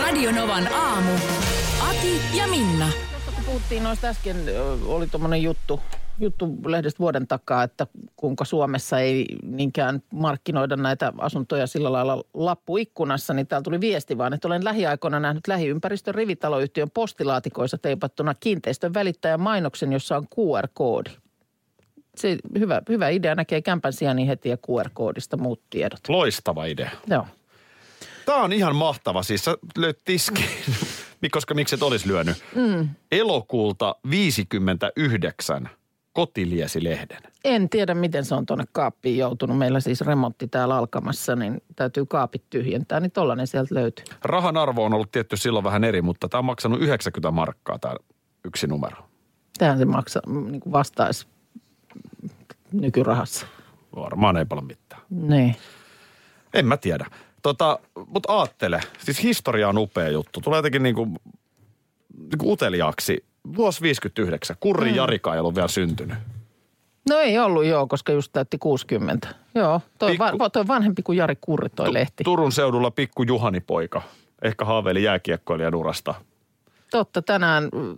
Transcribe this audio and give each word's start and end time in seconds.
Radionovan 0.00 0.72
aamu. 0.72 1.12
Ati 1.88 2.20
ja 2.38 2.48
Minna. 2.48 2.88
Kun 3.34 3.44
puhuttiin 3.44 3.82
noista 3.82 4.06
äsken, 4.06 4.36
oli 4.86 5.06
tuommoinen 5.06 5.42
juttu, 5.42 5.80
juttu 6.18 6.58
lehdestä 6.66 6.98
vuoden 6.98 7.26
takaa, 7.26 7.62
että 7.62 7.86
kuinka 8.16 8.44
Suomessa 8.44 9.00
ei 9.00 9.26
niinkään 9.42 10.02
markkinoida 10.12 10.76
näitä 10.76 11.12
asuntoja 11.18 11.66
sillä 11.66 11.92
lailla 11.92 12.24
lappuikkunassa, 12.34 13.34
niin 13.34 13.46
täällä 13.46 13.62
tuli 13.62 13.80
viesti 13.80 14.18
vaan, 14.18 14.32
että 14.32 14.48
olen 14.48 14.64
lähiaikoina 14.64 15.20
nähnyt 15.20 15.48
lähiympäristön 15.48 16.14
rivitaloyhtiön 16.14 16.90
postilaatikoissa 16.94 17.78
teipattuna 17.78 18.34
kiinteistön 18.34 18.94
välittäjän 18.94 19.40
mainoksen, 19.40 19.92
jossa 19.92 20.16
on 20.16 20.26
QR-koodi. 20.34 21.10
Se 22.16 22.36
hyvä, 22.58 22.82
hyvä 22.88 23.08
idea 23.08 23.34
näkee 23.34 23.62
kämpän 23.62 23.92
sijaan 23.92 24.16
niin 24.16 24.28
heti 24.28 24.48
ja 24.48 24.56
QR-koodista 24.56 25.36
muut 25.36 25.60
tiedot. 25.70 26.00
Loistava 26.08 26.64
idea. 26.64 26.90
Joo. 27.10 27.26
Tämä 28.26 28.42
on 28.42 28.52
ihan 28.52 28.76
mahtava. 28.76 29.22
Siis 29.22 29.44
sä 29.44 29.56
löit 29.78 29.98
tiskiin, 30.04 30.48
koska 31.32 31.54
miksi 31.54 31.74
et 31.74 31.82
olisi 31.82 32.08
lyönyt. 32.08 32.36
Mm. 32.54 32.88
Elokuulta 33.12 33.96
59 34.10 35.70
kotiliesi-lehden. 36.12 37.22
En 37.44 37.68
tiedä, 37.68 37.94
miten 37.94 38.24
se 38.24 38.34
on 38.34 38.46
tuonne 38.46 38.64
kaappiin 38.72 39.18
joutunut. 39.18 39.58
Meillä 39.58 39.80
siis 39.80 40.00
remontti 40.00 40.48
täällä 40.48 40.76
alkamassa, 40.76 41.36
niin 41.36 41.62
täytyy 41.76 42.06
kaapit 42.06 42.42
tyhjentää, 42.50 43.00
niin 43.00 43.10
tollainen 43.10 43.46
sieltä 43.46 43.74
löytyy. 43.74 44.04
Rahan 44.22 44.56
arvo 44.56 44.84
on 44.84 44.94
ollut 44.94 45.12
tietty 45.12 45.36
silloin 45.36 45.64
vähän 45.64 45.84
eri, 45.84 46.02
mutta 46.02 46.28
tämä 46.28 46.38
on 46.38 46.44
maksanut 46.44 46.80
90 46.80 47.30
markkaa 47.30 47.78
tämä 47.78 47.94
yksi 48.44 48.66
numero. 48.66 48.96
Tähän 49.58 49.78
se 49.78 49.84
maksaa, 49.84 50.22
niin 50.26 50.60
kuin 50.60 50.72
vastaisi 50.72 51.26
nykyrahassa. 52.72 53.46
Varmaan 53.96 54.36
ei 54.36 54.44
paljon 54.44 54.66
mitään. 54.66 55.02
Niin. 55.10 55.56
En 56.54 56.66
mä 56.66 56.76
tiedä. 56.76 57.06
Tota, 57.46 57.78
mutta 58.06 58.32
aattele, 58.32 58.80
siis 58.98 59.22
historia 59.22 59.68
on 59.68 59.78
upea 59.78 60.08
juttu. 60.08 60.40
Tulee 60.40 60.58
jotenkin 60.58 60.82
niinku, 60.82 61.08
niinku 62.18 62.52
uteliaaksi. 62.52 63.24
Vuosi 63.56 63.82
59, 63.82 64.56
Kurri 64.60 64.90
mm. 64.90 64.96
Jarika 64.96 65.34
ei 65.34 65.40
ollut 65.40 65.54
vielä 65.54 65.68
syntynyt. 65.68 66.18
No 67.08 67.18
ei 67.18 67.38
ollut 67.38 67.64
joo, 67.64 67.86
koska 67.86 68.12
just 68.12 68.32
täytti 68.32 68.58
60. 68.58 69.28
Joo, 69.54 69.80
toi, 69.98 70.10
Pikku- 70.10 70.38
va, 70.38 70.50
toi 70.50 70.66
vanhempi 70.66 71.02
kuin 71.02 71.18
Jari 71.18 71.36
Kurri 71.40 71.68
toi 71.68 71.92
lehti. 71.92 72.24
Turun 72.24 72.52
seudulla 72.52 72.90
pikku 72.90 73.22
Juhani 73.22 73.60
poika. 73.60 74.02
Ehkä 74.42 74.64
haaveili 74.64 75.02
jääkiekkoilijan 75.02 75.74
urasta. 75.74 76.14
Totta, 76.90 77.22
tänään 77.22 77.64
mm, 77.64 77.94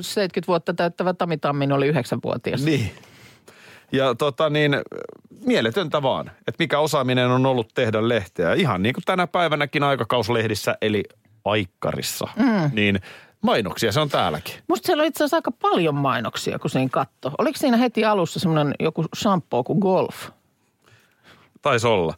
70 0.00 0.46
vuotta 0.46 0.74
täyttävä 0.74 1.14
Tami 1.14 1.36
Tammin 1.36 1.72
oli 1.72 1.92
9-vuotias. 1.92 2.64
Niin. 2.64 2.90
Ja 3.96 4.14
tota 4.14 4.50
niin, 4.50 4.76
mieletöntä 5.46 6.02
vaan, 6.02 6.26
että 6.26 6.56
mikä 6.58 6.78
osaaminen 6.78 7.30
on 7.30 7.46
ollut 7.46 7.68
tehdä 7.74 8.08
lehteä. 8.08 8.54
Ihan 8.54 8.82
niin 8.82 8.92
kuin 8.92 9.04
tänä 9.04 9.26
päivänäkin 9.26 9.82
aikakauslehdissä, 9.82 10.76
eli 10.82 11.02
Aikkarissa. 11.44 12.28
Mm. 12.36 12.70
Niin 12.72 13.00
mainoksia 13.40 13.92
se 13.92 14.00
on 14.00 14.08
täälläkin. 14.08 14.54
Musta 14.68 14.86
siellä 14.86 15.00
on 15.00 15.06
itse 15.06 15.24
asiassa 15.24 15.36
aika 15.36 15.50
paljon 15.50 15.94
mainoksia, 15.94 16.58
kun 16.58 16.70
siinä 16.70 16.88
katto. 16.92 17.32
Oliko 17.38 17.58
siinä 17.58 17.76
heti 17.76 18.04
alussa 18.04 18.40
semmoinen 18.40 18.74
joku 18.80 19.04
shampoo 19.16 19.64
kuin 19.64 19.78
golf? 19.78 20.30
Taisi 21.62 21.86
olla. 21.86 22.14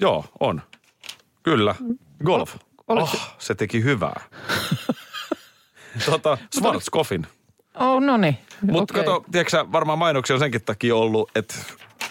Joo, 0.00 0.24
on. 0.40 0.62
Kyllä. 1.42 1.74
Golf. 2.24 2.56
Oliko 2.88 3.10
oh, 3.14 3.34
se 3.38 3.54
teki 3.54 3.84
hyvää. 3.84 4.20
tota, 6.10 6.38
Schwarzkopfin. 6.54 7.26
Oh, 7.80 8.02
no 8.02 8.16
niin. 8.16 8.38
Mutta 8.62 8.94
Okei. 8.94 9.04
kato, 9.04 9.24
tiedätkö 9.32 9.66
varmaan 9.72 9.98
mainoksia 9.98 10.36
on 10.36 10.40
senkin 10.40 10.64
takia 10.64 10.96
ollut, 10.96 11.30
että 11.34 11.54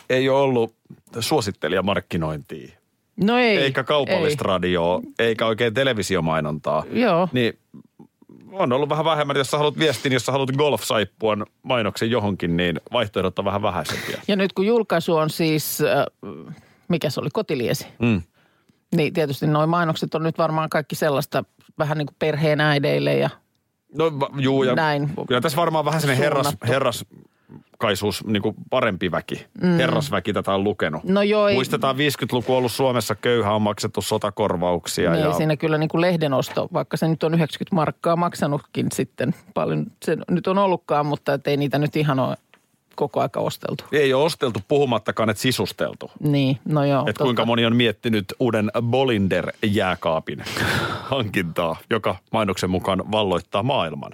ei 0.09 0.29
ole 0.29 0.41
ollut 0.41 0.75
suosittelijamarkkinointia. 1.19 2.77
No 3.23 3.37
ei. 3.37 3.57
eikä 3.57 3.83
kaupallista 3.83 4.43
ei. 4.43 4.47
radioa, 4.47 5.01
eikä 5.19 5.45
oikein 5.45 5.73
televisiomainontaa. 5.73 6.83
Joo. 6.91 7.29
Niin 7.31 7.59
on 8.51 8.73
ollut 8.73 8.89
vähän 8.89 9.05
vähemmän, 9.05 9.35
jos 9.35 9.51
sä 9.51 9.57
haluat 9.57 9.79
viestin, 9.79 10.13
jos 10.13 10.25
sä 10.25 10.31
haluat 10.31 10.51
golf-saippuan 10.51 11.45
mainoksen 11.63 12.11
johonkin, 12.11 12.57
niin 12.57 12.79
vaihtoehdot 12.93 13.39
on 13.39 13.45
vähän 13.45 13.61
vähäisempiä. 13.61 14.21
Ja 14.27 14.35
nyt 14.35 14.53
kun 14.53 14.65
julkaisu 14.65 15.15
on 15.15 15.29
siis, 15.29 15.81
äh, 15.81 16.05
mikä 16.87 17.09
se 17.09 17.19
oli, 17.19 17.29
kotiliesi. 17.33 17.87
Mm. 17.99 18.21
Niin 18.95 19.13
tietysti 19.13 19.47
nuo 19.47 19.67
mainokset 19.67 20.15
on 20.15 20.23
nyt 20.23 20.37
varmaan 20.37 20.69
kaikki 20.69 20.95
sellaista 20.95 21.43
vähän 21.79 21.97
niin 21.97 22.05
kuin 22.05 22.15
perheen 22.19 22.61
äideille 22.61 23.15
ja 23.15 23.29
No 23.95 24.19
va- 24.19 24.29
juu, 24.37 24.63
ja 24.63 24.75
Näin. 24.75 25.09
kyllä 25.27 25.41
tässä 25.41 25.55
varmaan 25.57 25.85
vähän 25.85 26.01
sellainen 26.01 26.23
herras, 26.23 26.57
herraskaisuus, 26.67 28.25
niin 28.25 28.41
kuin 28.41 28.55
parempi 28.69 29.11
väki, 29.11 29.45
mm. 29.61 29.77
herrasväki 29.77 30.33
tätä 30.33 30.53
on 30.53 30.63
lukenut. 30.63 31.03
No 31.03 31.21
joo, 31.21 31.49
Muistetaan 31.53 31.95
50-luku 31.95 32.51
on 32.51 32.57
ollut 32.57 32.71
Suomessa 32.71 33.15
köyhä, 33.15 33.53
on 33.53 33.61
maksettu 33.61 34.01
sotakorvauksia. 34.01 35.11
niin 35.11 35.23
ja... 35.23 35.33
siinä 35.33 35.57
kyllä 35.57 35.77
niin 35.77 35.89
kuin 35.89 36.01
lehdenosto, 36.01 36.67
vaikka 36.73 36.97
se 36.97 37.07
nyt 37.07 37.23
on 37.23 37.33
90 37.33 37.75
markkaa 37.75 38.15
maksanutkin 38.15 38.87
sitten 38.93 39.35
paljon, 39.53 39.85
se 40.05 40.17
nyt 40.31 40.47
on 40.47 40.57
ollutkaan, 40.57 41.05
mutta 41.05 41.39
ei 41.45 41.57
niitä 41.57 41.77
nyt 41.77 41.95
ihan 41.95 42.19
ole 42.19 42.37
koko 42.97 43.21
aika 43.21 43.39
osteltu. 43.39 43.83
Ei 43.91 44.13
ole 44.13 44.23
osteltu 44.23 44.59
puhumattakaan, 44.67 45.29
että 45.29 45.41
sisusteltu. 45.41 46.11
Niin, 46.19 46.59
no 46.65 46.85
joo. 46.85 47.05
Että 47.09 47.23
kuinka 47.23 47.45
moni 47.45 47.65
on 47.65 47.75
miettinyt 47.75 48.25
uuden 48.39 48.71
Bolinder-jääkaapin 48.81 50.43
hankintaa, 51.01 51.75
joka 51.89 52.15
mainoksen 52.31 52.69
mukaan 52.69 53.11
valloittaa 53.11 53.63
maailman. 53.63 54.11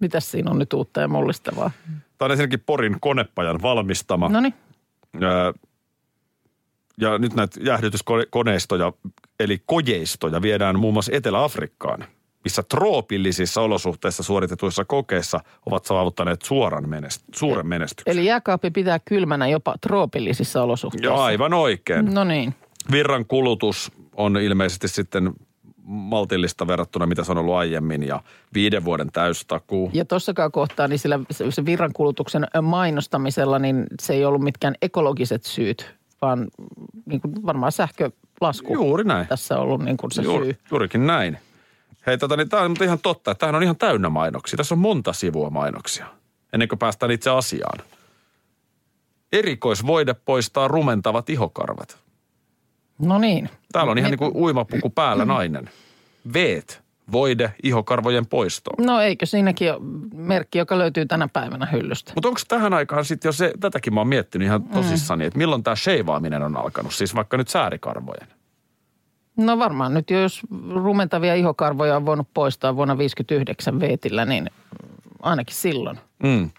Mitäs 0.00 0.30
siinä 0.30 0.50
on 0.50 0.58
nyt 0.58 0.72
uutta 0.72 1.00
ja 1.00 1.08
mullistavaa? 1.08 1.70
Tämä 2.18 2.26
on 2.26 2.30
ensinnäkin 2.30 2.62
Porin 2.66 2.96
konepajan 3.00 3.62
valmistama. 3.62 4.28
No 4.28 4.40
niin, 4.40 4.54
Öö, 5.22 5.52
ja 7.00 7.18
nyt 7.18 7.34
näitä 7.34 7.60
jäähdytyskoneistoja, 7.62 8.92
eli 9.40 9.62
kojeistoja, 9.66 10.42
viedään 10.42 10.78
muun 10.78 10.94
muassa 10.94 11.12
Etelä-Afrikkaan, 11.14 12.04
missä 12.44 12.62
troopillisissa 12.62 13.60
olosuhteissa 13.60 14.22
suoritetuissa 14.22 14.84
kokeissa 14.84 15.40
ovat 15.66 15.84
saavuttaneet 15.84 16.42
suoran 16.42 16.84
menest- 16.84 17.24
suuren 17.34 17.66
menestyksen. 17.66 18.12
eli 18.18 18.26
jääkaappi 18.26 18.70
pitää 18.70 18.98
kylmänä 19.04 19.48
jopa 19.48 19.74
troopillisissa 19.80 20.62
olosuhteissa. 20.62 21.10
Ja 21.14 21.24
aivan 21.24 21.54
oikein. 21.54 22.14
No 22.14 22.24
niin. 22.24 22.54
Virran 22.90 23.26
kulutus 23.26 23.92
on 24.16 24.36
ilmeisesti 24.36 24.88
sitten 24.88 25.32
maltillista 25.86 26.66
verrattuna, 26.66 27.06
mitä 27.06 27.24
se 27.24 27.32
on 27.32 27.38
ollut 27.38 27.54
aiemmin, 27.54 28.02
ja 28.02 28.22
viiden 28.54 28.84
vuoden 28.84 29.12
täystakuu. 29.12 29.90
Ja 29.92 30.04
tuossakaan 30.04 30.52
kohtaa, 30.52 30.88
niin 30.88 30.98
sillä 30.98 31.20
se, 31.30 31.50
se 31.50 31.64
virrankulutuksen 31.64 32.46
mainostamisella, 32.62 33.58
niin 33.58 33.86
se 34.02 34.12
ei 34.12 34.24
ollut 34.24 34.42
mitkään 34.42 34.74
ekologiset 34.82 35.44
syyt, 35.44 35.94
vaan 36.22 36.46
niin 37.06 37.20
kuin 37.20 37.46
varmaan 37.46 37.72
sähkölasku 37.72 38.72
Juuri 38.74 39.04
näin. 39.04 39.26
tässä 39.26 39.56
on 39.56 39.62
ollut 39.62 39.82
niin 39.84 39.96
kuin 39.96 40.10
se 40.12 40.22
Juuri, 40.22 40.44
syy. 40.46 40.56
juurikin 40.70 41.06
näin. 41.06 41.38
Hei, 42.06 42.18
tota, 42.18 42.36
niin 42.36 42.48
tämä 42.48 42.62
on 42.62 42.76
ihan 42.82 42.98
totta, 42.98 43.30
että 43.30 43.40
tämähän 43.40 43.54
on 43.54 43.62
ihan 43.62 43.76
täynnä 43.76 44.08
mainoksia. 44.08 44.56
Tässä 44.56 44.74
on 44.74 44.78
monta 44.78 45.12
sivua 45.12 45.50
mainoksia, 45.50 46.06
ennen 46.52 46.68
kuin 46.68 46.78
päästään 46.78 47.12
itse 47.12 47.30
asiaan. 47.30 47.78
Erikoisvoide 49.32 50.14
poistaa 50.14 50.68
rumentavat 50.68 51.30
ihokarvat. 51.30 51.98
No 52.98 53.18
niin. 53.18 53.50
Täällä 53.72 53.92
on 53.92 53.98
ihan 53.98 54.10
niin 54.10 54.18
kuin 54.18 54.32
uimapuku 54.34 54.90
päällä 54.90 55.24
nainen. 55.24 55.70
Veet, 56.32 56.82
voide 57.12 57.54
ihokarvojen 57.62 58.26
poistoon. 58.26 58.86
No 58.86 59.00
eikö 59.00 59.26
siinäkin 59.26 59.72
ole 59.72 59.80
merkki, 60.14 60.58
joka 60.58 60.78
löytyy 60.78 61.06
tänä 61.06 61.28
päivänä 61.32 61.66
hyllystä? 61.66 62.12
Mutta 62.14 62.28
onko 62.28 62.40
tähän 62.48 62.74
aikaan 62.74 63.04
sitten 63.04 63.28
jo 63.28 63.32
se, 63.32 63.52
tätäkin 63.60 63.94
mä 63.94 64.00
oon 64.00 64.08
miettinyt 64.08 64.46
ihan 64.46 64.62
tosissani, 64.62 65.24
että 65.24 65.38
milloin 65.38 65.62
tämä 65.62 65.76
sheivaaminen 65.76 66.42
on 66.42 66.56
alkanut, 66.56 66.94
siis 66.94 67.14
vaikka 67.14 67.36
nyt 67.36 67.48
säärikarvojen. 67.48 68.28
No 69.36 69.58
varmaan 69.58 69.94
nyt 69.94 70.10
jo, 70.10 70.20
jos 70.20 70.40
rumentavia 70.74 71.34
ihokarvoja 71.34 71.96
on 71.96 72.06
voinut 72.06 72.28
poistaa 72.34 72.76
vuonna 72.76 72.98
59 72.98 73.80
veetillä, 73.80 74.24
niin 74.24 74.50
ainakin 75.22 75.54
silloin. 75.56 75.98
Mm. 76.22 76.50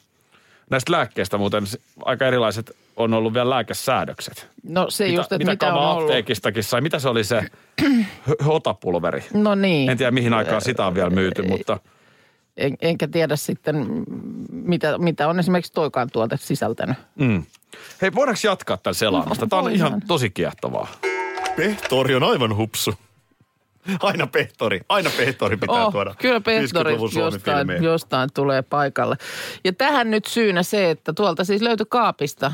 Näistä 0.69 0.91
lääkkeistä 0.91 1.37
muuten 1.37 1.63
aika 2.05 2.25
erilaiset 2.27 2.75
on 2.95 3.13
ollut 3.13 3.33
vielä 3.33 3.49
lääkesäädökset. 3.49 4.47
No 4.63 4.89
se 4.89 5.03
Mitä, 5.05 5.15
just, 5.15 5.31
että 5.31 5.37
mitä, 5.37 5.51
mitä, 5.51 5.73
on 5.73 5.89
ollut. 5.89 6.03
apteekistakin 6.03 6.63
sai, 6.63 6.81
mitä 6.81 6.99
se 6.99 7.09
oli 7.09 7.23
se 7.23 7.43
hotapulveri? 8.45 9.25
No 9.33 9.55
niin. 9.55 9.89
En 9.89 9.97
tiedä 9.97 10.11
mihin 10.11 10.33
aikaan 10.33 10.61
sitä 10.61 10.85
on 10.85 10.95
vielä 10.95 11.09
myyty, 11.09 11.41
mutta 11.47 11.79
En, 12.57 12.75
enkä 12.81 13.07
tiedä 13.07 13.35
sitten, 13.35 14.03
mitä, 14.51 14.97
mitä 14.97 15.27
on 15.27 15.39
esimerkiksi 15.39 15.73
toikaan 15.73 16.09
tuote 16.13 16.37
sisältänyt. 16.37 16.97
mm. 17.15 17.43
Hei, 18.01 18.13
voidaanko 18.15 18.39
jatkaa 18.43 18.77
tämän 18.77 18.95
selaamista? 18.95 19.47
Tämä 19.47 19.61
on 19.61 19.71
ihan 19.71 20.01
tosi 20.07 20.29
kiehtovaa. 20.29 20.87
Pehtori 21.55 22.15
on 22.15 22.23
aivan 22.23 22.57
hupsu. 22.57 22.93
Aina 23.99 24.27
pehtori, 24.27 24.81
aina 24.89 25.09
pehtori 25.17 25.57
pitää 25.57 25.85
Oh, 25.85 25.91
tuoda. 25.91 26.15
kyllä 26.17 26.41
pehtori 26.41 26.93
50-luvun 26.93 27.09
jostain, 27.15 27.83
jostain 27.83 28.29
tulee 28.33 28.61
paikalle. 28.61 29.15
Ja 29.63 29.73
tähän 29.73 30.11
nyt 30.11 30.25
syynä 30.25 30.63
se, 30.63 30.89
että 30.89 31.13
tuolta 31.13 31.43
siis 31.43 31.61
löytyi 31.61 31.85
kaapista, 31.89 32.51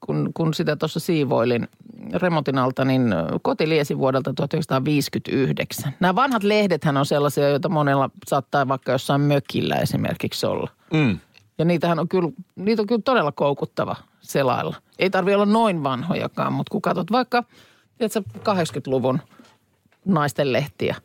kun, 0.00 0.30
kun 0.34 0.54
sitä 0.54 0.76
tuossa 0.76 1.00
siivoilin 1.00 1.68
remontin 2.14 2.58
alta, 2.58 2.84
niin 2.84 3.14
kotiliesi 3.42 3.98
vuodelta 3.98 4.32
1959. 4.34 5.94
Nämä 6.00 6.14
vanhat 6.14 6.42
lehdethän 6.42 6.96
on 6.96 7.06
sellaisia, 7.06 7.48
joita 7.48 7.68
monella 7.68 8.10
saattaa 8.26 8.68
vaikka 8.68 8.92
jossain 8.92 9.20
mökillä 9.20 9.76
esimerkiksi 9.76 10.46
olla. 10.46 10.70
Mm. 10.92 11.18
Ja 11.58 11.64
niitähän 11.64 11.98
on 11.98 12.08
kyllä, 12.08 12.30
niitä 12.56 12.82
on 12.82 12.86
kyllä 12.86 13.02
todella 13.04 13.32
koukuttava 13.32 13.96
selailla. 14.20 14.76
Ei 14.98 15.10
tarvi 15.10 15.34
olla 15.34 15.46
noin 15.46 15.82
vanhojakaan, 15.82 16.52
mutta 16.52 16.70
kun 16.70 16.82
katsot 16.82 17.12
vaikka 17.12 17.44
tiedätkö, 17.98 18.22
80-luvun 18.38 19.20
naisten 20.04 20.52
lehtiä 20.52 20.96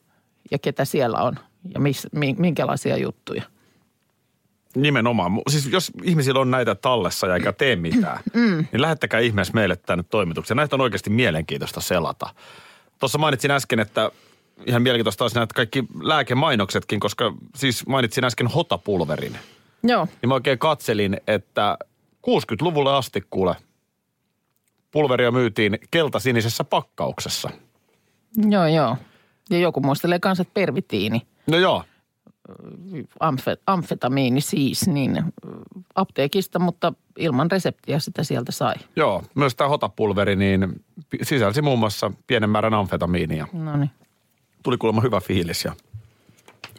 ja 0.51 0.59
ketä 0.59 0.85
siellä 0.85 1.17
on 1.17 1.35
ja 1.73 1.79
miss, 1.79 2.07
mi- 2.11 2.35
minkälaisia 2.37 2.97
juttuja. 2.97 3.43
Nimenomaan. 4.75 5.31
Siis 5.49 5.67
jos 5.67 5.91
ihmisillä 6.03 6.39
on 6.39 6.51
näitä 6.51 6.75
tallessa 6.75 7.27
ja 7.27 7.35
eikä 7.35 7.53
tee 7.53 7.75
mitään, 7.75 8.19
mm. 8.33 8.65
niin 8.71 8.81
lähettäkää 8.81 9.19
ihmeessä 9.19 9.53
meille 9.53 9.75
tänne 9.75 10.03
toimitukseen. 10.09 10.55
Näitä 10.55 10.75
on 10.75 10.81
oikeasti 10.81 11.09
mielenkiintoista 11.09 11.81
selata. 11.81 12.29
Tuossa 12.99 13.17
mainitsin 13.17 13.51
äsken, 13.51 13.79
että 13.79 14.11
ihan 14.65 14.81
mielenkiintoista 14.81 15.23
olisi 15.23 15.35
näitä 15.35 15.53
kaikki 15.53 15.83
lääkemainoksetkin, 16.01 16.99
koska 16.99 17.33
siis 17.55 17.87
mainitsin 17.87 18.23
äsken 18.23 18.47
hotapulverin. 18.47 19.37
Joo, 19.83 20.07
Niin 20.21 20.29
mä 20.29 20.33
oikein 20.33 20.59
katselin, 20.59 21.21
että 21.27 21.77
60-luvulle 22.27 22.93
asti 22.93 23.23
kuule, 23.29 23.55
pulveria 24.91 25.31
myytiin 25.31 25.79
keltasinisessä 25.91 26.63
pakkauksessa. 26.63 27.49
joo, 28.49 28.67
joo. 28.67 28.97
Ja 29.49 29.59
joku 29.59 29.79
muistelee 29.81 30.19
kanssa, 30.19 30.41
että 30.41 30.53
pervitiini, 30.53 31.21
No 31.47 31.57
joo, 31.57 31.83
amfe, 33.19 33.57
amfetamiini 33.67 34.41
siis, 34.41 34.87
niin 34.87 35.23
apteekista, 35.95 36.59
mutta 36.59 36.93
ilman 37.17 37.51
reseptiä 37.51 37.99
sitä 37.99 38.23
sieltä 38.23 38.51
sai. 38.51 38.75
joo. 38.95 39.23
Myös 39.35 39.55
tämä 39.55 39.67
hotapulveri 39.67 40.35
niin 40.35 40.83
sisälsi 41.23 41.61
muun 41.61 41.79
muassa 41.79 42.11
pienen 42.27 42.49
määrän 42.49 42.73
amfetamiinia. 42.73 43.47
No 43.53 43.77
niin, 43.77 43.89
Tuli 44.63 44.77
kuulemma 44.77 45.01
hyvä 45.01 45.19
fiilis 45.19 45.65
ja 45.65 45.75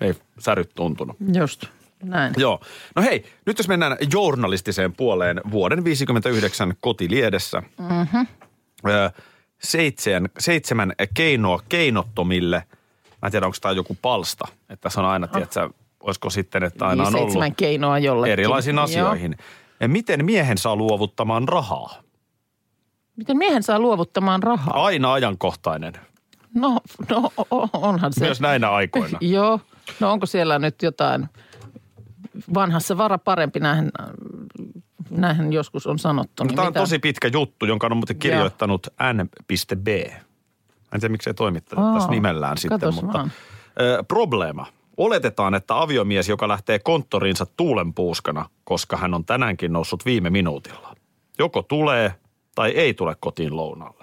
ei 0.01 0.15
säryt 0.39 0.71
tuntunut. 0.75 1.17
just 1.35 1.65
näin. 2.05 2.35
Joo. 2.37 2.61
No 2.97 3.03
hei, 3.03 3.25
nyt 3.47 3.59
jos 3.59 3.69
mennään 3.69 3.97
journalistiseen 4.13 4.93
puoleen 4.93 5.41
vuoden 5.51 5.85
59 5.85 6.75
kotiliedessä. 6.81 7.63
Mm-hmm. 7.79 8.27
Öö, 8.89 9.11
seitsemän, 9.63 10.29
seitsemän 10.39 10.93
keinoa 11.15 11.61
keinottomille. 11.69 12.57
Mä 13.23 13.27
en 13.27 13.31
tiedä, 13.31 13.47
onko 13.47 13.59
tämä 13.61 13.73
joku 13.73 13.97
palsta. 14.03 14.49
Että 14.71 14.77
tässä 14.83 15.01
on 15.01 15.07
aina, 15.07 15.27
oh. 15.27 15.33
tiedätkö, 15.33 15.71
olisiko 16.01 16.31
sitten, 16.31 16.63
että 16.63 16.87
aina 16.87 17.03
on 17.03 17.13
Niin, 17.13 17.17
ollut 17.17 17.31
seitsemän 17.33 17.55
keinoa 17.57 17.99
jollekin. 17.99 18.33
erilaisiin 18.33 18.77
Joo. 18.77 18.85
asioihin. 18.85 19.37
Ja 19.81 19.89
miten 19.89 20.25
miehen 20.25 20.59
saa 20.59 20.77
luovuttamaan 20.77 21.49
rahaa? 21.49 21.95
Miten 23.17 23.37
miehen 23.37 23.63
saa 23.63 23.79
luovuttamaan 23.81 24.43
rahaa? 24.43 24.85
Aina 24.85 25.13
ajankohtainen, 25.13 25.93
No, 26.55 26.81
no 27.11 27.33
onhan 27.73 28.13
se. 28.13 28.25
myös 28.25 28.41
näinä 28.41 28.71
aikoina. 28.71 29.19
Joo. 29.37 29.61
No 30.01 30.13
onko 30.13 30.27
siellä 30.27 30.59
nyt 30.59 30.83
jotain 30.83 31.29
vanhassa 32.55 32.99
vara 32.99 33.19
parempi, 33.19 33.61
näinhän, 33.61 33.91
näinhän 35.11 35.53
joskus 35.53 35.87
on 35.87 35.99
sanottu. 35.99 36.45
niin 36.45 36.55
Tämä 36.57 36.67
on 36.67 36.71
mitä- 36.73 36.81
tosi 36.81 36.99
pitkä 36.99 37.29
juttu, 37.33 37.67
jonka 37.67 37.87
on 37.87 37.97
muuten 37.97 38.19
kirjoittanut 38.19 38.87
n.b. 39.13 39.51
En 40.95 41.01
tiedä, 41.01 41.13
miksei 41.13 41.35
toimittanut 41.35 41.95
tässä 41.95 42.11
nimellään 42.11 42.59
sitten, 42.59 42.95
mutta 42.95 43.13
vaan. 43.19 43.33
ö, 43.81 44.05
probleema. 44.09 44.67
Oletetaan, 44.97 45.55
että 45.55 45.81
aviomies, 45.83 46.29
joka 46.29 46.49
lähtee 46.49 46.79
konttoriinsa 46.79 47.47
tuulenpuuskana, 47.57 48.49
koska 48.65 48.97
hän 48.97 49.15
on 49.15 49.25
tänäänkin 49.25 49.73
noussut 49.73 50.05
viime 50.05 50.31
minuutilla. 50.31 50.95
Joko 51.39 51.63
tulee 51.63 52.15
tai 52.55 52.71
ei 52.71 52.95
tule 52.95 53.17
kotiin 53.21 53.57
lounalle. 53.57 54.02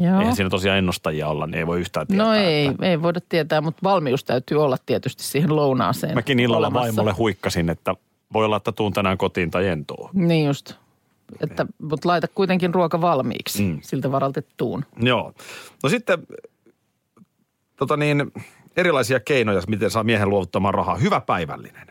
Joo. 0.00 0.18
Eihän 0.20 0.36
siinä 0.36 0.50
tosiaan 0.50 0.78
ennustajia 0.78 1.28
olla, 1.28 1.46
niin 1.46 1.54
ei 1.58 1.66
voi 1.66 1.80
yhtään 1.80 2.06
tietää. 2.06 2.26
No 2.26 2.34
ei, 2.34 2.66
Että 2.66 2.86
ei 2.86 3.02
voida 3.02 3.20
tietää, 3.28 3.60
mutta 3.60 3.80
valmius 3.82 4.24
täytyy 4.24 4.62
olla 4.64 4.76
tietysti 4.86 5.22
siihen 5.22 5.56
lounaaseen. 5.56 6.14
mäkin 6.14 6.40
illalla 6.40 6.66
olemassa. 6.66 6.86
vaimolle 6.86 7.12
huikkasin, 7.12 7.70
että 7.70 7.94
voi 8.32 8.44
olla, 8.44 8.56
että 8.56 8.72
tuun 8.72 8.92
tänään 8.92 9.18
kotiin 9.18 9.50
tai 9.50 9.66
en 9.68 9.86
tuu. 9.86 10.10
Niin 10.12 10.46
just. 10.46 10.72
Että, 11.40 11.66
mutta 11.82 12.08
laita 12.08 12.28
kuitenkin 12.28 12.74
ruoka 12.74 13.00
valmiiksi, 13.00 13.62
Mm. 13.62 13.78
siltä 13.82 14.12
varalta 14.12 14.38
että 14.38 14.54
tuun. 14.56 14.84
Joo. 15.02 15.32
No 15.82 15.88
sitten 15.88 16.18
tota 17.76 17.96
niin, 17.96 18.32
erilaisia 18.76 19.20
keinoja, 19.20 19.62
miten 19.68 19.90
saa 19.90 20.04
miehen 20.04 20.28
luovuttamaan 20.30 20.74
rahaa. 20.74 20.96
Hyvä 20.96 21.20
päivällinen. 21.20 21.86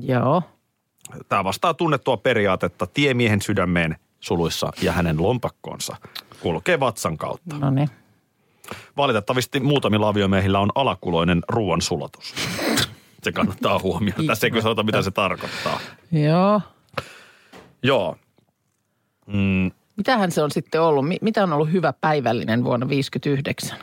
Joo. 0.00 0.42
Tämä 1.28 1.44
vastaa 1.44 1.74
tunnettua 1.74 2.16
periaatetta 2.16 2.86
tiemiehen 2.86 3.42
sydämeen 3.42 3.96
suluissa 4.20 4.70
ja 4.82 4.92
hänen 4.92 5.22
lompakkonsa 5.22 5.96
kulkee 6.40 6.80
vatsan 6.80 7.16
kautta. 7.16 7.56
No 7.58 7.70
niin. 7.70 7.88
Valitettavasti 8.96 9.60
muutamilla 9.60 10.08
aviomiehillä 10.08 10.58
on 10.60 10.70
alakuloinen 10.74 11.42
ruoan 11.48 11.82
sulatus. 11.82 12.34
Se 13.22 13.32
kannattaa 13.32 13.78
huomioida. 13.78 14.22
Tässä 14.26 14.46
ei 14.46 14.50
kysytä, 14.50 14.82
mitä 14.82 15.02
se 15.02 15.10
tarkoittaa. 15.10 15.80
Joo. 16.12 16.60
Joo. 17.82 18.16
Mm, 19.26 19.70
Mitähän 19.96 20.30
se 20.32 20.42
on 20.42 20.50
sitten 20.50 20.82
ollut? 20.82 21.08
Mi- 21.08 21.18
Mitä 21.20 21.42
on 21.42 21.52
ollut 21.52 21.72
hyvä 21.72 21.92
päivällinen 22.00 22.64
vuonna 22.64 22.86
1959? 22.86 23.78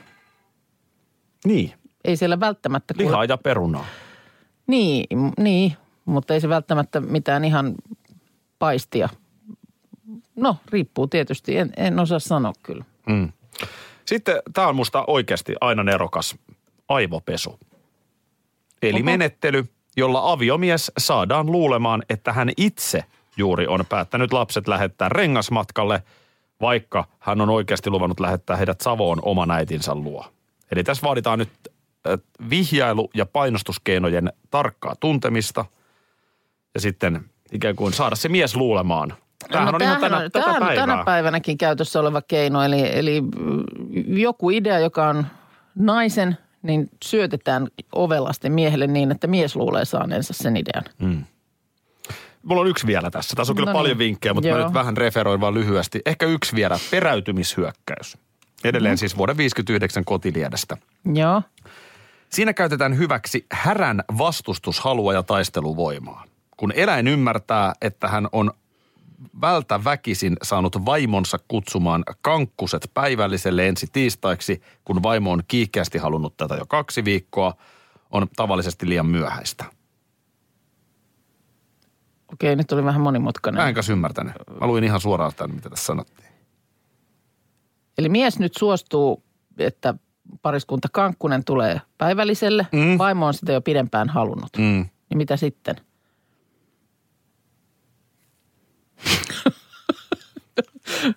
niin, 1.46 1.74
Ei 2.06 2.18
siellä 2.18 2.40
välttämättä... 2.40 2.94
kuule- 2.94 3.06
lihaa 3.08 3.26
ja 3.26 3.38
perunaa. 3.38 3.86
Niin, 4.68 5.06
niin, 5.38 5.74
mutta 6.06 6.34
ei 6.34 6.42
se 6.42 6.50
välttämättä 6.50 7.00
mitään 7.02 7.46
ihan 7.46 7.76
paistia. 8.60 9.10
No, 10.36 10.58
riippuu 10.70 11.08
tietysti. 11.08 11.58
En, 11.58 11.74
en 11.78 12.00
osaa 12.00 12.20
sanoa 12.20 12.54
kyllä. 12.64 12.86
Mm. 13.10 13.32
Sitten 14.06 14.36
tämä 14.54 14.68
on 14.68 14.76
musta 14.76 15.04
oikeasti 15.08 15.56
aina 15.62 15.84
nerokas 15.84 16.36
aivopesu. 16.90 17.60
Eli 18.82 18.98
Oho. 18.98 19.04
menettely, 19.04 19.66
jolla 19.98 20.32
aviomies 20.32 20.92
saadaan 20.98 21.52
luulemaan, 21.52 22.04
että 22.10 22.34
hän 22.34 22.50
itse 22.58 23.04
juuri 23.38 23.68
on 23.68 23.86
päättänyt 23.90 24.34
lapset 24.34 24.68
lähettää 24.68 25.10
rengasmatkalle, 25.10 26.04
vaikka 26.62 27.06
hän 27.20 27.42
on 27.42 27.50
oikeasti 27.50 27.90
luvannut 27.90 28.20
lähettää 28.20 28.56
heidät 28.56 28.82
Savoon 28.82 29.20
oman 29.22 29.52
äitinsä 29.52 29.96
luo. 29.96 30.26
Eli 30.72 30.84
tässä 30.84 31.08
vaaditaan 31.08 31.40
nyt 31.40 31.50
vihjailu- 32.50 33.10
ja 33.14 33.26
painostuskeinojen 33.26 34.34
tarkkaa 34.52 34.96
tuntemista 35.00 35.66
ja 36.74 36.82
sitten 36.82 37.26
ikään 37.52 37.76
kuin 37.76 37.94
saada 37.94 38.16
se 38.16 38.30
mies 38.30 38.56
luulemaan. 38.56 39.14
Tämähän 39.52 39.76
on 39.76 39.82
ihan 39.82 40.02
tänä, 40.02 40.18
tätä 40.20 40.30
tämähän 40.40 40.62
päivää. 40.64 40.86
tänä 40.88 41.04
päivänäkin 41.04 41.58
käytössä 41.58 42.00
oleva 42.00 42.22
keino. 42.22 42.64
Eli, 42.64 42.98
eli 43.00 43.22
mm, 43.22 43.64
joku 44.18 44.50
idea, 44.50 44.80
joka 44.80 45.08
on 45.10 45.26
naisen, 45.76 46.38
niin 46.62 46.90
syötetään 47.06 47.68
ovelasti 47.96 48.50
miehelle 48.50 48.88
niin, 48.88 49.12
että 49.12 49.28
mies 49.28 49.56
luulee 49.56 49.86
saaneensa 49.86 50.34
sen 50.34 50.58
idean. 50.58 50.84
Mulla 52.44 52.62
on 52.62 52.68
yksi 52.68 52.88
vielä 52.88 53.12
tässä. 53.12 53.36
Tässä 53.36 53.52
on 53.52 53.56
kyllä 53.56 53.66
No 53.66 53.72
niin. 53.74 53.80
paljon 53.80 53.98
vinkkejä, 53.98 54.34
mutta 54.34 54.50
mä 54.50 54.56
Joo. 54.58 54.66
nyt 54.66 54.74
vähän 54.74 54.98
referoin 54.98 55.42
vaan 55.42 55.54
lyhyesti. 55.54 56.02
Ehkä 56.06 56.26
yksi 56.26 56.56
vielä, 56.56 56.80
peräytymishyökkäys. 56.92 58.18
Edelleen 58.64 58.94
Mm. 58.94 58.98
siis 58.98 59.18
vuoden 59.18 59.38
59 59.38 60.06
kotiliedestä. 60.06 60.78
Joo. 61.14 61.42
Siinä 62.30 62.54
käytetään 62.54 62.98
hyväksi 62.98 63.46
härän 63.52 64.04
vastustushalua 64.18 65.14
ja 65.14 65.24
taisteluvoimaa. 65.24 66.24
Kun 66.58 66.72
eläin 66.76 67.08
ymmärtää, 67.08 67.74
että 67.82 68.08
hän 68.08 68.28
on 68.32 68.52
vältä 69.42 69.84
väkisin 69.84 70.38
saanut 70.44 70.86
vaimonsa 70.86 71.40
kutsumaan 71.48 72.04
kankkuset 72.22 72.92
päivälliselle 72.94 73.68
ensi 73.68 73.88
tiistaiksi, 73.92 74.62
kun 74.86 75.04
vaimo 75.04 75.32
on 75.32 75.44
kiihkeästi 75.48 75.98
halunnut 75.98 76.38
tätä 76.38 76.56
jo 76.56 76.66
kaksi 76.66 77.06
viikkoa, 77.06 77.54
on 78.12 78.28
tavallisesti 78.36 78.90
liian 78.90 79.06
myöhäistä. 79.06 79.66
Okei, 82.34 82.56
nyt 82.56 82.72
oli 82.72 82.86
vähän 82.86 83.02
monimutkainen. 83.02 83.62
Mä 83.62 83.68
enkäs 83.68 83.90
ymmärtänyt. 83.90 84.34
Mä 84.62 84.68
luin 84.68 84.84
ihan 84.84 85.02
suoraan 85.02 85.32
tämän, 85.36 85.56
mitä 85.56 85.70
tässä 85.70 85.86
sanottiin. 85.86 86.30
Eli 87.98 88.10
mies 88.10 88.40
nyt 88.40 88.54
suostuu, 88.58 89.24
että 89.58 89.94
pariskunta 90.42 90.88
Kankkunen 90.92 91.44
tulee 91.46 91.82
päivälliselle. 91.98 92.68
Mm. 92.72 92.98
Vaimo 92.98 93.28
on 93.28 93.34
sitä 93.34 93.52
jo 93.52 93.62
pidempään 93.62 94.10
halunnut. 94.10 94.58
Mm. 94.58 94.86
Niin 95.10 95.18
mitä 95.18 95.38
sitten? 95.38 95.76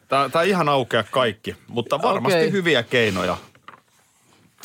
Tämä, 0.08 0.28
tämä 0.28 0.42
ihan 0.42 0.68
aukea 0.68 1.04
kaikki, 1.10 1.56
mutta 1.68 2.02
varmasti 2.02 2.38
Okei. 2.38 2.52
hyviä 2.52 2.82
keinoja. 2.82 3.36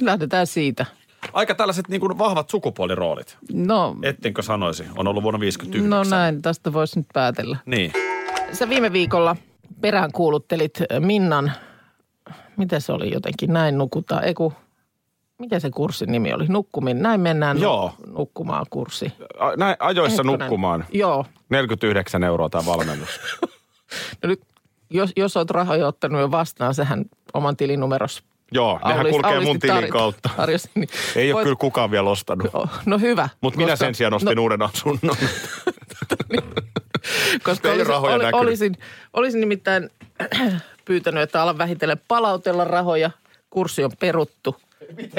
Lähdetään 0.01 0.48
siitä. 0.48 0.86
Aika 1.34 1.56
tällaiset 1.56 1.88
niin 1.89 2.01
kuin 2.01 2.18
vahvat 2.18 2.50
sukupuoliroolit, 2.50 3.38
No, 3.53 3.96
ettenkö 4.03 4.42
sanoisi, 4.42 4.84
on 4.98 5.08
ollut 5.08 5.24
vuonna 5.24 5.39
59. 5.39 5.89
no 5.89 6.03
näin, 6.18 6.42
tästä 6.42 6.74
voisi 6.74 7.00
nyt 7.00 7.08
päätellä. 7.13 7.58
Niin. 7.65 7.94
Sä 8.51 8.70
viime 8.70 8.94
viikolla 8.94 9.36
perään 9.82 10.12
kuuluttelit 10.12 10.74
Minnan, 11.00 11.51
mitä 12.58 12.80
se 12.80 12.92
oli 12.94 13.13
jotenkin, 13.13 13.53
näin 13.53 13.77
nukutaan, 13.77 14.24
eiku, 14.24 14.53
mikä 15.38 15.60
se 15.60 15.70
kurssin 15.70 16.12
nimi 16.12 16.34
oli? 16.34 16.46
Nukkumin. 16.48 17.01
Näin 17.01 17.22
mennään 17.22 17.60
Joo. 17.62 17.94
nukkumaan 18.08 18.65
kurssi. 18.70 19.13
A- 19.39 19.56
Näin 19.58 19.75
ajoissa 19.80 20.24
Hetkonen. 20.24 20.39
nukkumaan. 20.39 20.86
Joo. 20.94 21.25
49 21.50 22.24
euroa 22.24 22.50
tämä 22.50 22.65
valmennus. 22.65 23.10
No 24.24 24.30
nyt, 24.30 24.42
jos, 24.93 25.12
jos 25.15 25.38
olet 25.38 25.50
rahoja 25.51 25.88
ottanut 25.88 26.21
jo 26.21 26.31
vastaan, 26.31 26.75
sehän 26.75 27.05
oman 27.33 27.57
tilinumeros 27.57 28.23
Joo, 28.51 28.79
nehän 28.85 29.05
Aulis- 29.05 29.09
kulkee 29.12 29.31
mun 29.31 29.39
Aulisti 29.47 29.67
tilin 29.67 29.83
tar- 29.83 29.88
kautta. 29.88 30.29
tarjosi, 30.38 30.69
niin 30.75 30.89
Ei 31.15 31.31
ole 31.33 31.33
voit- 31.39 31.43
kyllä 31.43 31.55
kukaan 31.55 31.91
vielä 31.91 32.09
ostanut. 32.09 32.47
Oh, 32.53 32.69
No 32.85 32.97
hyvä. 33.00 33.29
Mutta 33.41 33.57
minä 33.57 33.71
koska- 33.71 33.85
sen 33.85 33.95
sijaan 33.95 34.13
ostin 34.13 34.39
uuden 34.39 34.62
asunnon. 34.62 35.15
koska 37.43 37.67
Ei 37.67 37.71
ole 37.73 37.79
olisin, 37.81 37.88
rahoja 37.88 38.15
oli, 38.15 38.23
näkynyt. 38.23 38.41
olisin, 38.47 38.77
olisin 39.13 39.39
nimittäin 39.41 39.89
pyytänyt, 40.85 41.23
että 41.23 41.41
alan 41.41 41.57
vähitellen 41.57 42.01
palautella 42.07 42.63
rahoja. 42.63 43.12
Kurssi 43.50 43.83
on 43.83 43.91
peruttu. 44.00 44.55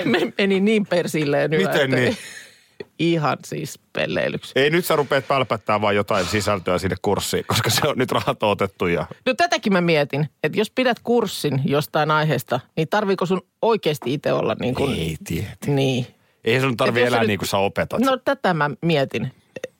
Me, 0.05 0.33
meni 0.39 0.61
niin 0.61 0.87
persilleen 0.87 1.51
nyt, 1.51 1.61
Miten 1.61 1.75
että 1.95 1.97
niin? 1.97 2.17
Ihan 2.99 3.39
siis 3.45 3.79
pelleilyksi. 3.93 4.53
Ei 4.57 4.71
nyt 4.71 4.85
sä 4.85 4.97
rupeat 4.97 5.29
pälpättää 5.29 5.81
vaan 5.81 5.97
jotain 5.97 6.27
sisältöä 6.27 6.79
sinne 6.79 6.97
kurssiin, 7.03 7.45
koska 7.47 7.71
se 7.71 7.89
on 7.89 7.99
nyt 7.99 8.13
rahat 8.13 8.43
otettu 8.43 8.87
ja... 8.87 9.07
No 9.27 9.35
tätäkin 9.35 9.73
mä 9.73 9.81
mietin, 9.81 10.29
että 10.43 10.59
jos 10.59 10.71
pidät 10.71 10.97
kurssin 11.03 11.61
jostain 11.65 12.11
aiheesta, 12.11 12.61
niin 12.77 12.89
tarviiko 12.89 13.27
sun 13.27 13.43
oikeasti 13.63 14.15
itse 14.15 14.33
olla 14.33 14.57
niin 14.61 14.75
kuin... 14.75 14.99
Ei 14.99 15.17
tiedä. 15.25 15.49
Niin. 15.67 16.07
Ei 16.45 16.61
sun 16.61 16.77
tarvi 16.77 17.03
elää 17.03 17.21
nyt- 17.21 17.29
niin 17.29 17.39
kuin 17.39 17.49
sä 17.49 17.59
opetat. 17.59 18.01
No 18.01 18.17
tätä 18.17 18.55
mä 18.55 18.71
mietin, 18.83 19.33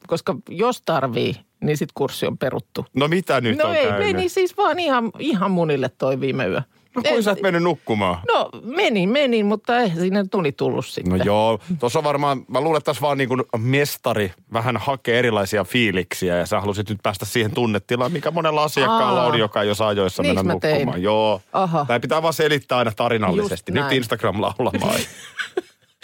koska 0.07 0.37
jos 0.49 0.83
tarvii, 0.83 1.35
niin 1.61 1.77
sit 1.77 1.89
kurssi 1.95 2.27
on 2.27 2.39
peruttu. 2.39 2.87
No 2.97 3.09
mitä 3.09 3.41
nyt 3.41 3.59
no 3.59 3.69
on 3.69 3.75
ei, 3.77 3.87
käynyt? 3.87 4.07
meni 4.07 4.29
siis 4.29 4.57
vaan 4.57 4.79
ihan, 4.79 5.11
ihan 5.19 5.51
munille 5.51 5.89
toi 5.89 6.21
viime 6.21 6.47
yö. 6.47 6.63
No 6.95 7.03
kun 7.03 7.23
sä 7.23 7.31
et 7.31 7.43
mennyt 7.43 7.63
nukkumaan. 7.63 8.19
No 8.33 8.49
meni, 8.63 9.07
meni, 9.07 9.43
mutta 9.43 9.79
ei 9.79 9.91
sinne 9.91 10.25
tuli 10.31 10.53
tullut 10.53 10.87
sitten. 10.87 11.19
No 11.19 11.25
joo, 11.25 11.59
tuossa 11.79 11.99
on 11.99 12.05
varmaan, 12.05 12.45
mä 12.49 12.61
luulen, 12.61 12.79
että 12.79 12.85
tässä 12.91 13.01
vaan 13.03 13.19
niin 13.19 13.29
kuin 13.29 13.43
mestari 13.59 14.33
vähän 14.53 14.77
hakee 14.77 15.19
erilaisia 15.19 15.65
fiiliksiä 15.65 16.37
ja 16.37 16.47
sä 16.47 16.61
halusit 16.61 16.89
nyt 16.89 16.99
päästä 17.03 17.25
siihen 17.25 17.51
tunnetilaan, 17.51 18.13
mikä 18.13 18.31
monella 18.31 18.63
asiakkaalla 18.63 19.21
Aa. 19.21 19.27
on, 19.27 19.39
joka 19.39 19.63
ei 19.63 19.71
osaa 19.71 19.89
ajoissa 19.89 20.23
Niinkö 20.23 20.43
mennä 20.43 20.55
mä 20.55 20.61
tein? 20.61 20.75
nukkumaan. 20.75 21.03
Joo. 21.03 21.41
Aha. 21.53 21.85
Tämä 21.85 22.01
pitää 22.01 22.23
vaan 22.23 22.35
selittää 22.35 22.79
aina 22.79 22.93
tarinallisesti. 22.97 23.53
Just 23.55 23.69
Nyt 23.69 23.85
näin. 23.85 23.97
Instagram 23.97 24.41
laulamaan. 24.41 25.01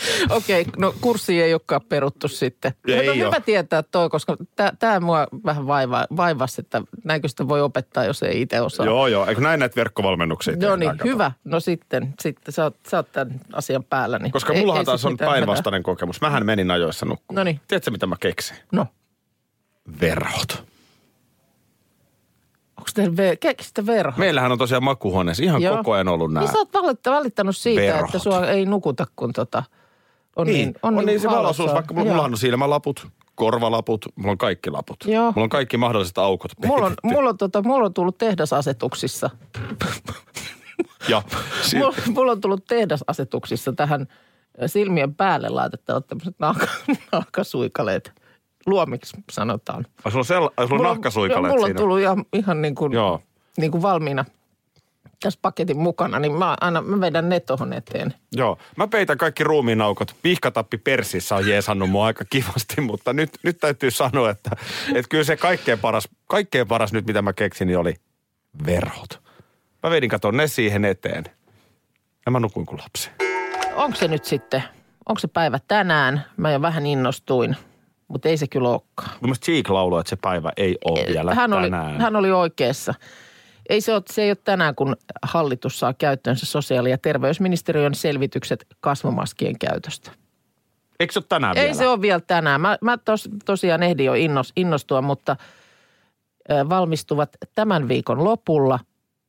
Okei, 0.31 0.61
okay, 0.61 0.73
no 0.79 0.95
kurssi 1.01 1.43
ei 1.43 1.55
olekaan 1.55 1.81
peruttu 1.89 2.29
sitten. 2.29 2.73
Ei 2.89 3.07
no, 3.07 3.13
oo. 3.13 3.19
hyvä 3.19 3.41
tietää 3.41 3.83
toi, 3.83 4.11
koska 4.11 4.37
tämä 4.79 5.01
mua 5.01 5.27
vähän 5.45 5.67
vaiva, 5.67 6.07
vaivasi, 6.17 6.61
että 6.61 6.83
näinkö 7.05 7.29
sitä 7.29 7.49
voi 7.49 7.63
opettaa, 7.63 8.05
jos 8.05 8.23
ei 8.23 8.41
itse 8.41 8.61
osaa. 8.61 8.87
joo, 8.87 9.07
joo. 9.07 9.27
Eikö 9.27 9.41
näin 9.41 9.61
näitä 9.61 9.77
verkkovalmennuksia 9.77 10.57
No 10.63 10.77
niin, 10.77 10.91
kato? 10.91 11.05
hyvä. 11.05 11.33
No 11.45 11.61
sitten, 11.61 12.15
sitten 12.21 12.53
sä, 12.53 12.65
oot, 12.65 12.77
sä 12.91 12.97
oot 12.97 13.13
tämän 13.13 13.41
asian 13.53 13.85
päällä. 13.85 14.19
Niin 14.19 14.33
Koska 14.33 14.53
ei- 14.53 14.61
mullahan 14.61 14.81
ei 14.81 14.85
taas 14.85 15.05
on 15.05 15.13
mitään 15.13 15.31
päinvastainen 15.31 15.83
kokemus. 15.83 16.21
Mähän 16.21 16.47
menin 16.47 16.71
ajoissa 16.71 17.07
nukkumaan. 17.07 17.41
Noniin. 17.41 17.61
Tiedätkö, 17.69 17.91
mitä 17.91 18.07
mä 18.07 18.17
keksin? 18.21 18.57
No, 18.73 18.87
Verhot. 20.01 20.65
onko 22.79 22.91
teillä 22.95 23.15
ve- 23.15 23.37
keksistä 23.41 23.87
verho? 23.87 24.13
Meillähän 24.19 24.53
on 24.53 24.59
tosiaan 24.59 24.85
makuuhuoneessa 24.85 25.43
ihan 25.45 25.63
Joo. 25.63 25.77
koko 25.77 25.93
ajan 25.93 26.09
ollut 26.09 26.33
nämä. 26.33 26.45
Niin 26.47 26.53
sä 26.53 26.59
oot 26.59 26.73
valittanut, 26.75 27.17
valittanut 27.19 27.57
siitä, 27.57 27.81
verhot. 27.83 28.05
että 28.05 28.19
sua 28.19 28.47
ei 28.47 28.67
nukuta, 28.67 29.07
kun 29.17 29.33
tota, 29.33 29.63
on 30.37 30.47
niin, 30.47 30.55
Niin, 30.57 30.75
on, 30.83 30.99
on 30.99 31.07
niin 31.07 31.21
se 31.21 31.29
valossa. 31.29 31.39
valoisuus, 31.43 31.73
vaikka 31.75 31.95
mulla, 31.95 32.11
mulla 32.11 32.23
on 32.25 32.37
silmälaput, 32.37 33.09
korvalaput, 33.35 34.07
mulla 34.17 34.31
on 34.33 34.39
kaikki 34.39 34.71
laput. 34.71 34.97
Joo. 35.07 35.25
Mulla 35.33 35.45
on 35.45 35.49
kaikki 35.49 35.77
mahdolliset 35.77 36.19
aukot 36.19 36.53
Mulla 36.67 36.87
on, 36.87 36.95
mulla, 37.03 37.31
on, 37.31 37.39
tota, 37.39 37.63
mulla 37.63 37.87
on 37.87 37.95
tullut 37.95 38.19
tehdasasetuksissa. 38.19 39.31
Ja, 41.09 41.23
Mulla, 41.79 41.95
mulla 42.15 42.33
on 42.33 42.41
tullut 42.41 42.65
tehdasasetuksissa 42.65 43.73
tähän 43.73 44.07
silmien 44.67 45.15
päälle 45.15 45.49
laitettavat 45.49 46.07
tämmöiset 46.07 46.35
nahka, 46.39 46.67
nahkasuikaleet. 47.13 48.13
Luomiksi 48.67 49.17
sanotaan. 49.33 49.87
Ai, 50.05 50.13
sulla 50.13 50.25
on, 50.37 50.43
sel- 50.43 50.53
sulla 50.53 50.65
on 50.65 50.69
Mulla 50.71 50.89
nahkasuikaleet 50.89 51.53
Mulla 51.53 51.65
on 51.65 51.69
siinä. 51.69 51.81
tullut 51.81 52.01
ihan, 52.01 52.25
ihan 52.33 52.63
niin, 52.63 52.75
kuin, 52.75 52.93
Joo. 52.93 53.21
niin 53.59 53.71
kuin 53.71 53.83
valmiina 53.83 54.25
tässä 55.21 55.39
paketin 55.43 55.79
mukana, 55.79 56.19
niin 56.19 56.33
mä 56.33 56.57
aina 56.61 56.83
mä 56.83 57.01
vedän 57.01 57.29
ne 57.29 57.41
tuohon 57.41 57.73
eteen. 57.73 58.15
Joo. 58.33 58.59
Mä 58.77 58.89
peitän 58.89 59.19
kaikki 59.19 59.45
ruumiin 59.45 59.81
aukot. 59.81 60.17
Pihkatappi 60.23 60.79
persissä 60.79 61.37
on 61.37 61.49
jeesannut 61.49 61.91
mua 61.91 62.07
aika 62.07 62.25
kivasti, 62.31 62.81
mutta 62.81 63.13
nyt, 63.13 63.31
nyt 63.43 63.59
täytyy 63.59 63.91
sanoa, 63.91 64.31
että, 64.31 64.51
että 64.95 65.09
kyllä 65.09 65.25
se 65.25 65.37
kaikkein 65.37 65.79
paras, 65.79 66.09
kaikkein 66.27 66.69
paras 66.69 66.93
nyt, 66.93 67.07
mitä 67.07 67.23
mä 67.23 67.33
keksin, 67.33 67.67
niin 67.67 67.79
oli 67.79 67.95
verhot. 68.67 69.21
Mä 69.83 69.91
vedin 69.91 70.11
katon 70.11 70.37
ne 70.37 70.47
siihen 70.49 70.85
eteen. 70.85 71.25
Ja 72.27 72.33
mä 72.33 72.41
nukuin 72.41 72.67
kuin 72.67 72.81
lapsi. 72.83 73.11
Onko 73.75 73.97
se 73.97 74.09
nyt 74.09 74.25
sitten, 74.25 74.63
onko 75.09 75.19
se 75.19 75.29
päivä 75.29 75.59
tänään? 75.69 76.25
Mä 76.37 76.53
jo 76.53 76.63
vähän 76.63 76.87
innostuin, 76.87 77.57
mutta 78.09 78.29
ei 78.29 78.37
se 78.37 78.47
kyllä 78.47 78.69
olekaan. 78.69 79.11
Mun 79.11 79.19
mielestä 79.23 79.45
Cheek 79.45 79.69
lauloi, 79.71 80.01
että 80.01 80.11
se 80.11 80.17
päivä 80.17 80.53
ei 80.57 80.79
ole 80.85 81.07
vielä 81.07 81.35
hän 81.35 81.53
oli, 81.53 81.67
tänään. 81.71 82.01
hän 82.01 82.17
oli 82.17 82.31
oikeassa. 82.31 82.95
Ei 83.71 83.81
se, 83.81 83.95
ole, 83.95 84.03
se 84.11 84.23
ei 84.23 84.31
ole 84.31 84.37
tänään, 84.45 84.75
kun 84.75 84.97
hallitus 85.23 85.79
saa 85.79 85.95
käyttöönsä 85.95 86.47
sosiaali- 86.47 86.91
ja 86.91 86.99
terveysministeriön 86.99 87.95
selvitykset 87.95 88.67
kasvomaskien 88.81 89.59
käytöstä. 89.59 90.11
Eikö 91.01 91.13
se 91.13 91.19
ole 91.19 91.25
tänään 91.29 91.57
Ei 91.57 91.63
vielä? 91.65 91.77
se 91.77 91.89
ole 91.89 92.01
vielä 92.01 92.21
tänään. 92.21 92.61
Mä, 92.61 92.79
mä 92.81 92.99
tos, 92.99 93.29
tosiaan 93.45 93.83
ehdin 93.83 94.07
jo 94.07 94.15
innos, 94.15 94.53
innostua, 94.57 95.03
mutta 95.03 95.37
valmistuvat 96.69 97.37
tämän 97.55 97.89
viikon 97.89 98.25
lopulla 98.25 98.79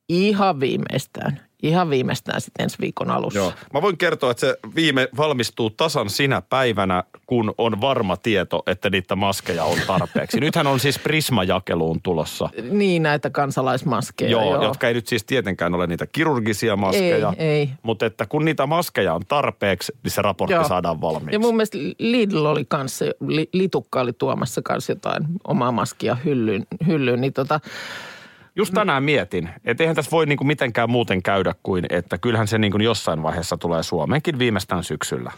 ihan 0.10 0.60
viimeistään. 0.60 1.42
Ihan 1.62 1.90
viimeistään 1.90 2.42
sitten 2.42 2.64
ensi 2.64 2.78
viikon 2.82 3.12
alussa. 3.12 3.40
Joo. 3.40 3.54
Mä 3.74 3.82
voin 3.82 3.98
kertoa, 3.98 4.32
että 4.32 4.42
se 4.42 4.58
viime 4.76 5.08
valmistuu 5.18 5.70
tasan 5.70 6.10
sinä 6.10 6.42
päivänä, 6.42 7.04
kun 7.26 7.54
on 7.58 7.82
varma 7.82 8.18
tieto, 8.18 8.64
että 8.68 8.90
niitä 8.90 9.16
maskeja 9.16 9.64
on 9.64 9.78
tarpeeksi. 9.88 10.40
Nythän 10.42 10.68
on 10.68 10.80
siis 10.80 11.00
Prisma-jakeluun 11.00 12.02
tulossa. 12.04 12.50
Niin, 12.72 13.04
näitä 13.04 13.30
kansalaismaskeja. 13.30 14.32
Joo, 14.32 14.54
joo. 14.54 14.64
jotka 14.64 14.88
ei 14.88 14.94
nyt 14.94 15.08
siis 15.08 15.24
tietenkään 15.24 15.76
ole 15.76 15.88
niitä 15.88 16.08
kirurgisia 16.08 16.76
maskeja. 16.76 17.34
Ei, 17.38 17.48
ei. 17.48 17.70
Mutta 17.84 18.06
että 18.06 18.26
kun 18.26 18.46
niitä 18.46 18.66
maskeja 18.66 19.14
on 19.14 19.22
tarpeeksi, 19.28 19.94
niin 20.04 20.12
se 20.12 20.22
raportti 20.22 20.54
Joo. 20.54 20.68
saadaan 20.68 21.02
valmiiksi. 21.02 21.36
Ja 21.36 21.40
mun 21.40 21.56
mielestä 21.56 21.78
Lidl 22.00 22.46
oli 22.46 22.66
kanssa, 22.66 23.06
li, 23.28 23.50
Litukka 23.54 24.02
oli 24.02 24.14
tuomassa 24.14 24.62
kanssa 24.62 24.92
jotain 24.92 25.24
omaa 25.48 25.72
maskia 25.72 26.18
hyllyyn, 26.26 26.66
hyllyyn 26.88 27.22
niin 27.22 27.34
tota, 27.34 27.60
Just 28.56 28.74
tänään 28.74 29.04
mietin, 29.04 29.50
että 29.66 29.84
eihän 29.84 29.96
tässä 29.96 30.12
voi 30.12 30.26
niinku 30.26 30.44
mitenkään 30.44 30.90
muuten 30.90 31.24
käydä 31.24 31.56
kuin, 31.64 31.86
että 31.90 32.18
kyllähän 32.18 32.48
se 32.48 32.58
niinku 32.58 32.78
jossain 32.78 33.24
vaiheessa 33.24 33.58
tulee 33.58 33.84
Suomeenkin 33.84 34.40
viimeistään 34.40 34.84
syksyllä. 34.84 35.32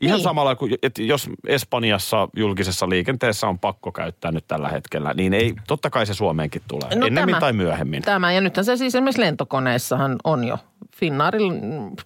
Ihan 0.00 0.16
Niin. 0.16 0.22
samalla 0.24 0.54
kuin, 0.56 0.74
että 0.82 1.02
jos 1.02 1.30
Espanjassa 1.46 2.28
julkisessa 2.36 2.88
liikenteessä 2.88 3.48
on 3.48 3.58
pakko 3.58 3.92
käyttää 3.92 4.32
nyt 4.32 4.44
tällä 4.48 4.68
hetkellä, 4.68 5.14
niin 5.14 5.34
ei, 5.34 5.54
totta 5.66 5.90
kai 5.90 6.06
se 6.06 6.14
Suomeenkin 6.14 6.62
tulee, 6.68 6.94
No 6.96 7.06
ennemmin 7.06 7.32
tämä- 7.32 7.40
tai 7.40 7.52
myöhemmin. 7.52 8.02
Tämä, 8.02 8.32
ja 8.32 8.40
nythän 8.40 8.64
se 8.64 8.76
siis 8.76 8.94
esimerkiksi 8.94 9.20
lentokoneissahan 9.20 10.16
on 10.24 10.44
jo. 10.44 10.58
Finnaarin 10.98 11.60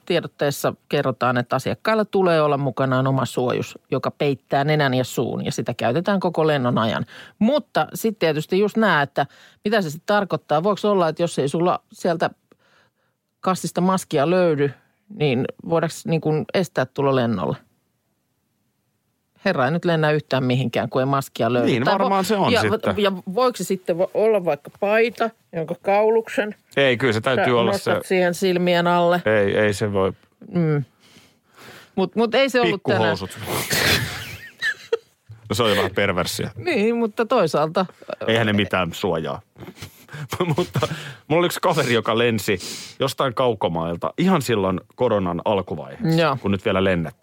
tiedotteessa 0.07 0.75
kerrotaan, 0.89 1.39
että 1.39 1.57
asiakkailla 1.57 2.05
tulee 2.05 2.43
olla 2.43 2.59
mukanaan 2.59 3.07
oma 3.07 3.25
suojus, 3.25 3.79
joka 3.91 4.11
peittää 4.11 4.65
nenän 4.65 4.95
ja 4.95 5.05
suun, 5.05 5.45
ja 5.45 5.53
sitä 5.53 5.75
käytetään 5.75 6.21
koko 6.21 6.47
lennon 6.47 6.79
ajan. 6.79 7.07
Mutta 7.39 7.87
sitten 7.95 8.19
tietysti 8.19 8.59
just 8.59 8.77
nämä, 8.77 9.03
että 9.03 9.27
mitä 9.65 9.83
se 9.83 9.91
sitten 9.91 10.07
tarkoittaa. 10.07 10.63
Voiko 10.63 10.91
olla, 10.91 11.09
että 11.09 11.23
jos 11.23 11.39
ei 11.39 11.49
sulla 11.49 11.81
sieltä 11.93 12.31
kastista 13.41 13.81
maskia 13.81 14.31
löydy, 14.31 14.71
niin 15.15 15.45
voidaanko 15.69 15.95
niin 16.05 16.21
kuin 16.21 16.45
estää 16.55 16.87
tulo 16.87 17.17
lennolle? 17.17 17.57
Herra 19.45 19.65
ei 19.65 19.71
nyt 19.71 19.85
lennä 19.85 20.11
yhtään 20.11 20.45
mihinkään, 20.45 20.89
kun 20.89 21.03
ei 21.03 21.07
maskia 21.07 21.53
löydy. 21.53 21.67
Niin, 21.67 21.85
varmaan 21.85 22.25
se 22.25 22.37
on 22.37 22.53
ja, 22.53 22.61
sitten. 22.61 22.95
Ja 22.97 23.13
voiko 23.35 23.57
se 23.57 23.65
sitten 23.65 23.97
olla 24.15 24.45
vaikka 24.45 24.71
paita, 24.81 25.31
jonka 25.53 25.75
kauluksen 25.83 26.55
Ei, 26.77 26.97
kyllä 26.97 27.13
se 27.13 27.21
täytyy 27.21 27.61
olla 27.61 27.79
se, 27.79 28.01
siihen 28.05 28.35
silmien 28.35 28.87
alle. 28.87 29.23
ei, 29.27 29.57
ei 29.59 29.75
se 29.75 29.93
voi, 29.93 30.13
Mutta 31.95 32.19
mut 32.19 32.35
ei 32.35 32.49
se 32.49 32.61
ollut 32.61 32.83
tänään. 32.83 33.01
pikkuhousut. 33.03 33.39
no 35.49 35.55
se 35.55 35.63
on 35.63 35.71
jo 35.71 35.77
vähän 35.77 35.91
perversia. 35.95 36.51
Niin, 36.57 36.97
mutta 36.97 37.27
toisaalta 37.27 37.87
Eihän 38.27 38.47
ne 38.47 38.53
mitään 38.53 38.93
suojaa. 38.95 39.41
Mutta 40.57 40.81
mulla 41.29 41.41
oli 41.41 41.47
yksi 41.47 41.61
kaveri, 41.63 41.95
joka 41.95 42.19
lensi 42.19 42.59
jostain 43.01 43.35
kaukomailta 43.35 44.13
ihan 44.19 44.43
silloin 44.43 44.81
koronan 44.95 45.43
alkuvaiheessa, 45.45 46.21
Joo. 46.21 46.37
kun 46.43 46.51
nyt 46.51 46.65
vielä 46.65 46.85
lennettiin. 46.85 47.22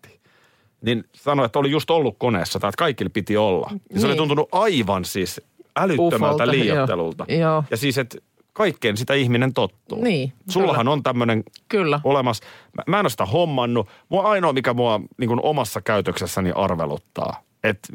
Niin 0.81 1.03
sanoi, 1.13 1.45
että 1.45 1.59
oli 1.59 1.71
just 1.71 1.89
ollut 1.89 2.15
koneessa 2.17 2.59
tai 2.59 2.69
että 2.69 2.77
kaikilla 2.79 3.09
piti 3.13 3.37
olla. 3.37 3.69
Ja 3.93 3.99
se 3.99 4.05
oli 4.05 4.13
Niin. 4.13 4.17
tuntunut 4.17 4.49
aivan 4.51 5.05
siis 5.05 5.41
älyttömältä 5.77 6.15
Ufolta, 6.25 6.47
liiottelulta. 6.47 7.25
joo. 7.29 7.63
Ja 7.71 7.77
siis, 7.77 7.97
että 7.97 8.17
kaikkeen 8.53 8.97
sitä 8.97 9.13
ihminen 9.13 9.53
tottuu. 9.53 10.03
Niin, 10.03 10.33
Sullahan 10.49 10.87
on 10.87 11.03
tämmöinen 11.03 11.43
kyllä. 11.69 12.01
olemassa. 12.03 12.43
Mä, 12.77 12.83
mä 12.87 12.99
en 12.99 13.03
ole 13.03 13.09
sitä 13.09 13.25
hommannut. 13.25 13.87
Mua 14.09 14.23
ainoa, 14.23 14.53
mikä 14.53 14.73
mua 14.73 15.01
niin 15.17 15.27
kuin 15.27 15.39
omassa 15.43 15.81
käytöksessäni 15.81 16.51
arveluttaa, 16.55 17.43
että 17.63 17.87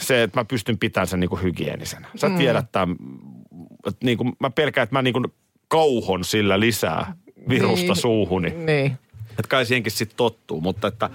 se, 0.00 0.22
että 0.22 0.40
mä 0.40 0.44
pystyn 0.44 0.78
pitämään 0.78 1.06
sen 1.06 1.20
niin 1.20 1.30
kuin 1.30 1.42
hygienisenä. 1.42 2.08
Sä 2.16 2.28
Mm. 2.28 2.36
tiedät 2.38 2.72
tämän, 2.72 2.96
että 3.86 4.06
niin 4.06 4.18
kuin, 4.18 4.32
mä 4.40 4.50
pelkään, 4.50 4.82
että 4.82 4.94
mä 4.96 5.02
niin 5.02 5.12
kuin 5.12 5.24
kauhon 5.68 6.24
sillä 6.24 6.60
lisää 6.60 7.16
virusta 7.48 7.86
Niin. 7.86 7.96
suuhuni. 7.96 8.50
Niin. 8.50 8.98
Että 9.30 9.48
kai 9.48 9.66
siihenkin 9.66 9.92
sitten 9.92 10.16
tottuu, 10.16 10.60
mutta 10.60 10.88
että 10.88 11.10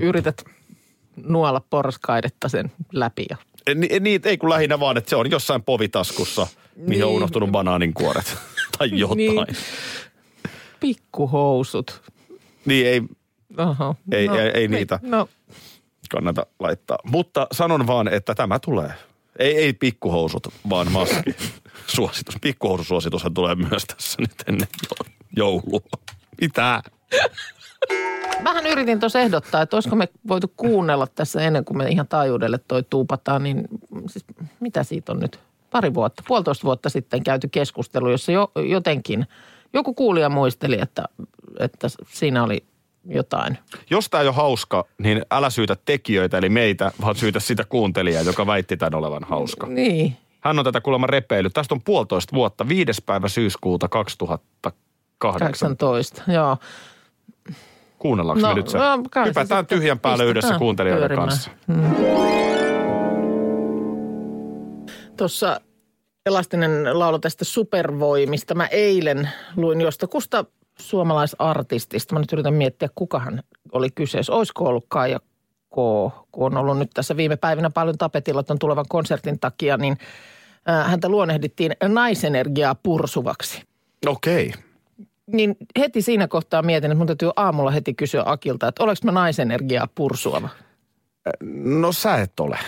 Yrität 0.00 0.44
nuolla 1.16 1.62
porskaidetta 1.70 2.48
sen 2.48 2.72
läpi 2.92 3.26
ja 3.30 3.36
ni, 3.74 3.88
niitä 4.00 4.28
ei 4.28 4.38
kun 4.38 4.50
lähinnä 4.50 4.80
vaan, 4.80 4.96
että 4.96 5.10
se 5.10 5.16
on 5.16 5.30
jossain 5.30 5.62
povitaskussa, 5.62 6.46
mihin 6.76 7.04
on 7.04 7.08
Niin. 7.10 7.16
unohtunut 7.16 7.50
banaaninkuoret 7.50 8.36
tai 8.78 8.90
jotain. 8.92 9.16
Niin. 9.18 9.34
Niin, 9.36 9.56
pikkuhousut. 10.80 12.02
niin 12.64 12.86
ei 12.86 13.02
Oho. 13.58 13.96
Ei- 14.12 14.28
ei- 14.28 14.50
ei 14.54 14.68
niitä. 14.68 14.98
No, 15.02 15.28
kannata 16.10 16.46
laittaa. 16.58 16.98
Mutta 17.04 17.46
sanon 17.52 17.86
vaan, 17.86 18.08
että 18.08 18.34
tämä 18.34 18.58
tulee. 18.58 18.92
Ei, 19.38 19.56
ei 19.56 19.72
pikkuhousut, 19.72 20.48
vaan 20.70 20.92
maski. 20.92 21.34
Suositus. 21.96 22.34
Pikkuhoususuositushan 22.40 23.34
tulee 23.34 23.54
myös 23.54 23.84
tässä 23.84 24.16
nyt 24.22 24.34
ennen 24.48 24.68
jo- 24.90 25.06
joulua. 25.36 25.80
Mitä? 26.40 26.82
Vähän 28.44 28.66
yritin 28.66 29.00
tuossa 29.00 29.20
ehdottaa, 29.20 29.62
että 29.62 29.76
olisiko 29.76 29.96
me 29.96 30.08
voitu 30.28 30.52
kuunnella 30.56 31.06
tässä 31.06 31.40
ennen 31.40 31.64
kuin 31.64 31.76
me 31.76 31.88
ihan 31.88 32.08
taajuudelle 32.08 32.58
toi 32.68 32.82
tuupataan, 32.82 33.42
niin 33.42 33.68
siis 34.10 34.24
mitä 34.60 34.84
siitä 34.84 35.12
on 35.12 35.18
nyt? 35.18 35.40
Pari 35.70 35.94
vuotta, 35.94 36.22
puolitoista 36.28 36.64
vuotta 36.64 36.88
sitten 36.90 37.22
käyty 37.22 37.48
keskustelu, 37.48 38.10
jossa 38.10 38.32
jo, 38.32 38.52
jotenkin 38.68 39.26
joku 39.72 39.94
kuulija 39.94 40.28
muisteli, 40.28 40.78
että, 40.80 41.04
että 41.58 41.88
siinä 42.08 42.42
oli 42.42 42.64
jotain. 43.04 43.58
Jos 43.90 44.10
tämä 44.10 44.20
ei 44.20 44.28
ole 44.28 44.36
hauska, 44.36 44.84
niin 44.98 45.22
älä 45.30 45.50
syytä 45.50 45.76
tekijöitä, 45.84 46.38
eli 46.38 46.48
meitä, 46.48 46.92
vaan 47.00 47.16
syytä 47.16 47.40
sitä 47.40 47.64
kuuntelijaa, 47.64 48.22
joka 48.22 48.46
väitti 48.46 48.76
tämän 48.76 48.94
olevan 48.94 49.24
hauska. 49.24 49.66
Niin, 49.66 50.16
Hän 50.40 50.58
on 50.58 50.64
tätä 50.64 50.80
kuulemma 50.80 51.06
repeillyt. 51.06 51.52
Tästä 51.52 51.74
on 51.74 51.82
puolitoista 51.82 52.36
vuotta, 52.36 52.68
viides 52.68 53.02
päivä 53.06 53.28
syyskuuta 53.28 53.88
2008. 53.88 54.80
18, 55.18 56.22
joo. 56.32 56.56
Kuunnellaanko 58.00 58.42
No, 58.42 58.48
me 58.48 58.54
nyt 58.54 58.68
se? 58.68 58.78
no, 58.78 59.02
se 59.14 59.28
Hypätään 59.28 59.66
tyhjän 59.66 59.98
päälle 59.98 60.24
yhdessä 60.24 60.58
kuuntelijoiden 60.58 61.08
pyörimään. 61.08 61.28
kanssa. 61.28 61.50
Tuossa 65.16 65.60
Elastinen 66.26 66.98
laulo 66.98 67.18
tästä 67.18 67.44
supervoimista. 67.44 68.54
Mä 68.54 68.66
eilen 68.66 69.28
luin 69.56 69.80
jostakusta 69.80 70.44
suomalaisartistista. 70.78 72.14
Mä 72.14 72.20
nyt 72.20 72.32
yritän 72.32 72.54
miettiä, 72.54 72.88
kukahan 72.94 73.42
oli 73.72 73.90
kyseessä. 73.90 74.32
Olisiko 74.32 74.64
ollut 74.64 74.84
Kaija 74.88 75.18
K, 75.70 75.74
kun 76.32 76.46
on 76.46 76.56
ollut 76.56 76.78
nyt 76.78 76.90
tässä 76.94 77.16
viime 77.16 77.36
päivinä 77.36 77.70
paljon 77.70 77.98
tapetilla 77.98 78.42
tuon 78.42 78.58
tulevan 78.58 78.84
konsertin 78.88 79.40
takia, 79.40 79.76
niin 79.76 79.96
äh, 80.68 80.90
häntä 80.90 81.08
luonnehdittiin 81.08 81.72
naisenergiaa 81.88 82.74
pursuvaksi. 82.74 83.62
Okei. 84.06 84.52
Niin 85.32 85.56
heti 85.78 86.02
siinä 86.02 86.28
kohtaa 86.28 86.62
mietin, 86.62 86.90
että 86.90 86.98
mun 86.98 87.06
täytyy 87.06 87.30
aamulla 87.36 87.70
heti 87.70 87.94
kysyä 87.94 88.22
Akilta, 88.26 88.68
että 88.68 88.84
oleks 88.84 89.02
mä 89.02 89.12
naisenergiaa 89.12 89.88
pursuava. 89.94 90.48
No 91.64 91.92
sä 91.92 92.14
et 92.16 92.40
ole. 92.40 92.58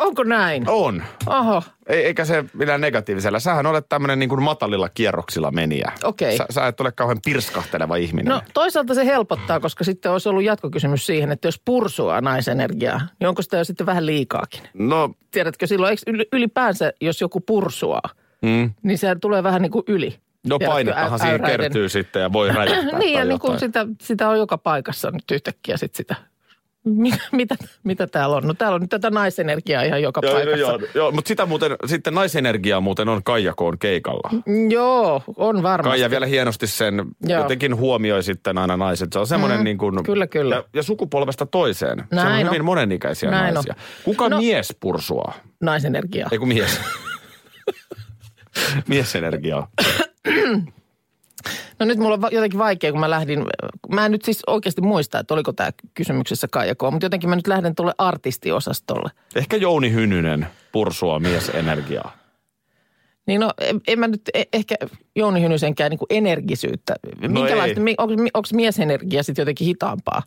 Onko 0.00 0.22
näin? 0.24 0.64
On. 0.68 1.02
Oho, 1.26 1.62
Ei, 1.86 2.04
eikä 2.04 2.24
se 2.24 2.44
millään 2.52 2.80
negatiivisella. 2.80 3.38
Sähän 3.38 3.66
olet 3.66 3.88
tämmöinen 3.88 4.18
niin 4.18 4.28
kuin 4.28 4.42
matalilla 4.42 4.88
kierroksilla 4.88 5.50
menijä. 5.50 5.92
Okei. 6.04 6.36
Sä, 6.36 6.46
sä 6.50 6.66
et 6.66 6.80
ole 6.80 6.92
kauhean 6.92 7.20
pirskahteleva 7.24 7.96
ihminen. 7.96 8.30
No 8.30 8.42
toisaalta 8.54 8.94
se 8.94 9.06
helpottaa, 9.06 9.60
koska 9.60 9.84
sitten 9.84 10.12
olisi 10.12 10.28
ollut 10.28 10.44
jatkokysymys 10.44 11.06
siihen, 11.06 11.32
että 11.32 11.48
jos 11.48 11.60
pursuaa 11.64 12.20
naisenergiaa, 12.20 13.00
niin 13.20 13.28
onko 13.28 13.42
sitä 13.42 13.56
jo 13.56 13.64
sitten 13.64 13.86
vähän 13.86 14.06
liikaakin? 14.06 14.60
no 14.74 15.10
Tiedätkö 15.30 15.66
silloin, 15.66 15.90
eikö 15.90 16.10
yl- 16.10 16.28
ylipäänsä, 16.32 16.92
jos 17.00 17.20
joku 17.20 17.40
pursuaa, 17.40 18.10
mm. 18.42 18.70
niin 18.82 18.98
sehän 18.98 19.20
tulee 19.20 19.42
vähän 19.42 19.62
niin 19.62 19.72
kuin 19.72 19.84
yli. 19.88 20.16
No 20.46 20.58
painettahan 20.58 21.18
siihen 21.18 21.42
kertyy 21.42 21.88
sitten 21.88 22.22
ja 22.22 22.32
voi 22.32 22.48
räjähtää 22.52 22.98
niin, 22.98 23.18
ja 23.18 23.24
niin 23.24 23.38
kuin 23.40 23.58
sitä, 23.58 23.86
sitä 24.00 24.28
on 24.28 24.38
joka 24.38 24.58
paikassa 24.58 25.10
nyt 25.10 25.30
yhtäkkiä 25.32 25.76
sitten 25.76 25.96
sitä. 25.96 26.14
Mitä, 26.88 27.18
mitä, 27.32 27.56
mitä 27.84 28.06
täällä 28.06 28.36
on? 28.36 28.42
No 28.46 28.54
täällä 28.54 28.74
on 28.74 28.80
nyt 28.80 28.90
tätä 28.90 29.10
naisenergiaa 29.10 29.82
ihan 29.82 30.02
joka 30.02 30.20
Joo, 30.24 30.32
joo, 30.32 30.40
paikassa. 30.44 30.72
joo, 30.72 30.80
joo, 30.94 31.12
mutta 31.12 31.28
sitä 31.28 31.46
muuten, 31.46 31.76
sitten 31.86 32.14
naisenergiaa 32.14 32.80
muuten 32.80 33.08
on 33.08 33.22
Kaija 33.24 33.52
Koon 33.56 33.78
keikalla. 33.78 34.30
Joo, 34.70 35.22
on 35.36 35.62
varmasti. 35.62 35.90
Kaija 35.90 36.10
vielä 36.10 36.26
hienosti 36.26 36.66
sen 36.66 37.02
Joo. 37.26 37.42
jotenkin 37.42 37.76
huomioi 37.76 38.22
sitten 38.22 38.58
aina 38.58 38.76
naiset. 38.76 39.12
Se 39.12 39.18
on 39.18 39.26
semmoinen 39.26 39.58
Mm, 39.58 39.64
niin 39.64 39.78
kuin... 39.78 40.04
kyllä, 40.04 40.26
kyllä. 40.26 40.54
Ja, 40.54 40.64
ja 40.74 40.82
sukupolvesta 40.82 41.46
toiseen. 41.46 41.98
se 41.98 42.04
on 42.20 42.26
Näin 42.26 42.46
hyvin 42.46 42.60
on. 42.60 42.64
monenikäisiä 42.66 43.30
Näin 43.30 43.48
on. 43.48 43.54
naisia. 43.54 43.74
Kuka 44.04 44.28
No- 44.28 44.38
mies 44.38 44.76
pursuaa? 44.80 45.34
Naisenergiaa. 45.60 46.28
Ei 46.32 46.38
kun 46.38 46.48
mies. 46.48 46.80
Miesenergiaa. 48.88 49.68
No 51.78 51.86
nyt 51.86 51.98
mulla 51.98 52.14
on 52.14 52.20
va- 52.22 52.28
jotenkin 52.32 52.58
vaikea, 52.58 52.90
kun 52.92 53.00
mä 53.00 53.10
lähdin, 53.10 53.44
mä 53.94 54.06
en 54.06 54.12
nyt 54.12 54.24
siis 54.24 54.42
oikeasti 54.46 54.80
muista, 54.80 55.18
että 55.18 55.34
oliko 55.34 55.52
tämä 55.52 55.70
kysymyksessä 55.94 56.48
Kaija 56.50 56.74
K, 56.74 56.78
mutta 56.90 57.06
jotenkin 57.06 57.30
mä 57.30 57.36
nyt 57.36 57.46
lähden 57.46 57.74
tuolle 57.74 57.94
artistiosastolle. 57.98 59.10
Ehkä 59.34 59.56
Jouni 59.56 59.92
Hynynen 59.92 60.46
pursuaa 60.72 61.18
miesenergiaa. 61.18 62.16
Niin 63.26 63.40
no, 63.40 63.50
en, 63.60 63.80
en 63.88 63.98
mä 63.98 64.08
nyt 64.08 64.20
e- 64.34 64.42
ehkä 64.52 64.74
Jouni 65.16 65.42
Hynysenkään 65.42 65.90
niin 65.90 65.98
kuin 65.98 66.06
energisyyttä. 66.10 66.94
No 67.20 67.28
Minkälaista, 67.28 67.80
mi- 67.80 67.94
onko, 67.98 68.14
onko 68.34 68.48
miesenergia 68.52 69.22
sitten 69.22 69.42
jotenkin 69.42 69.66
hitaampaa? 69.66 70.22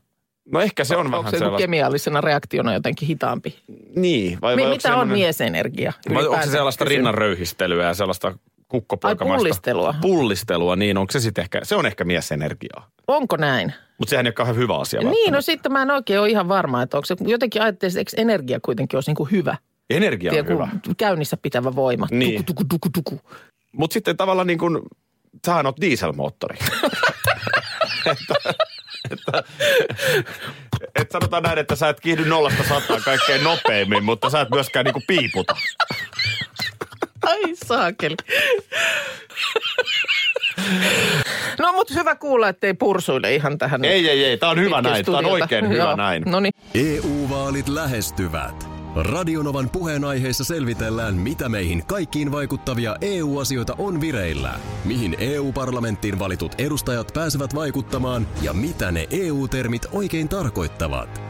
No 0.52 0.62
ehkä 0.62 0.84
se 0.84 0.96
on 0.98 1.06
onko 1.06 1.18
vähän 1.18 1.32
se 1.32 1.36
joku 1.38 1.44
sellaista. 1.46 1.64
kemiallisena 1.64 2.22
reaktiona 2.22 2.74
jotenkin 2.74 3.08
hitaampi? 3.08 3.60
Niin. 3.96 4.38
Vai, 4.42 4.56
vai 4.56 4.64
onko 4.64 4.76
mitä 4.76 4.88
on 4.90 4.92
semmoinen- 4.94 5.18
miesenergia? 5.18 5.94
Vai 6.14 6.28
onko 6.28 6.46
se 6.46 6.52
sellaista 6.52 6.86
Kysyn. 6.86 6.98
rinnanröyhistelyä 6.98 7.86
ja 7.86 7.94
sellaista 7.94 8.38
kukkopoikamaista? 8.69 9.34
Ai, 9.34 9.38
pullistelua. 9.38 9.95
Pullistelua, 10.01 10.75
niin 10.75 10.97
onko 10.97 11.12
se 11.12 11.19
sitten 11.19 11.41
ehkä, 11.41 11.60
se 11.63 11.75
on 11.75 11.86
ehkä 11.86 12.03
miesenergiaa. 12.03 12.89
Onko 13.08 13.38
näin? 13.38 13.73
Mutta 13.97 14.10
sehän 14.10 14.25
ei 14.25 14.29
ole 14.29 14.34
kauhean 14.34 14.58
hyvä 14.58 14.77
asia 14.77 15.01
Niin, 15.01 15.34
no 15.34 15.41
sitten 15.41 15.71
mä 15.71 15.82
en 15.82 15.91
oikein 15.91 16.19
ole 16.19 16.29
ihan 16.29 16.47
varma, 16.47 16.82
että 16.82 16.97
onko 16.97 17.05
se, 17.05 17.15
jotenkin 17.19 17.62
ajattelin, 17.62 17.91
että 17.91 17.99
eikö 17.99 18.12
energia 18.21 18.60
kuitenkin 18.60 18.97
olisi 18.97 19.10
niin 19.10 19.15
kuin 19.15 19.32
hyvä. 19.32 19.58
Energia 19.89 20.32
on 20.32 20.47
hyvä. 20.47 20.67
käynnissä 20.97 21.38
pitävä 21.38 21.75
voima. 21.75 22.08
Niin. 22.12 22.45
Tuku, 22.45 22.63
tuku, 22.63 22.89
tuku, 22.93 23.17
tuku. 23.17 23.32
Mutta 23.71 23.93
sitten 23.93 24.17
tavallaan 24.17 24.47
niin 24.47 24.60
kuin, 24.60 24.79
sähän 25.45 25.65
oot 25.65 25.82
dieselmoottori. 25.82 26.58
että, 28.12 28.36
että, 29.12 29.43
et 30.95 31.12
sanotaan 31.12 31.43
näin, 31.43 31.58
että 31.58 31.75
sä 31.75 31.89
et 31.89 31.99
kiihdy 31.99 32.25
nollasta 32.25 32.63
sataan 32.63 33.01
kaikkein 33.05 33.43
nopeimmin, 33.43 34.03
mutta 34.03 34.29
sä 34.29 34.41
et 34.41 34.49
myöskään 34.49 34.86
niinku 34.86 35.01
piiputa. 35.08 35.55
Saakeli. 37.69 38.15
No 41.60 41.73
mutta 41.73 41.93
hyvä 41.93 42.15
kuulla, 42.15 42.49
ettei 42.49 42.73
pursuille 42.73 43.36
ihan 43.36 43.58
tähän. 43.58 43.86
Ei, 43.86 44.10
ei, 44.10 44.25
ei. 44.25 44.38
Tää 44.38 44.49
on 44.49 44.60
hyvä 44.60 44.82
näin. 44.82 45.05
Tää 45.05 45.17
on 45.17 45.25
oikein 45.25 45.69
hyvä 45.69 45.84
Joo. 45.84 45.95
näin. 45.95 46.23
No 46.25 46.39
niin. 46.39 46.53
EU-vaalit 46.73 47.67
lähestyvät. 47.67 48.69
Radionovan 48.95 49.69
puheenaiheessa 49.69 50.43
selvitellään, 50.43 51.15
mitä 51.15 51.49
meihin 51.49 51.86
kaikkiin 51.86 52.32
vaikuttavia 52.32 52.95
EU-asioita 53.01 53.75
on 53.77 54.01
vireillä, 54.01 54.60
mihin 54.86 55.15
EU-parlamenttiin 55.19 56.19
valitut 56.19 56.51
edustajat 56.58 57.12
pääsevät 57.13 57.55
vaikuttamaan 57.55 58.27
ja 58.41 58.53
mitä 58.53 58.91
ne 58.91 59.08
EU-termit 59.12 59.86
oikein 59.91 60.29
tarkoittavat. 60.29 61.29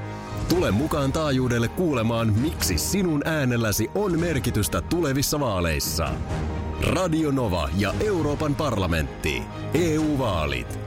Tule 0.49 0.71
mukaan 0.71 1.11
taajuudelle 1.11 1.67
kuulemaan, 1.67 2.33
miksi 2.33 2.77
sinun 2.77 3.27
äänelläsi 3.27 3.89
on 3.95 4.19
merkitystä 4.19 4.81
tulevissa 4.81 5.39
vaaleissa. 5.39 6.09
Radio 6.81 7.31
Nova 7.31 7.69
ja 7.77 7.93
Euroopan 8.05 8.55
parlamentti. 8.55 9.41
EU-vaalit. 9.73 10.79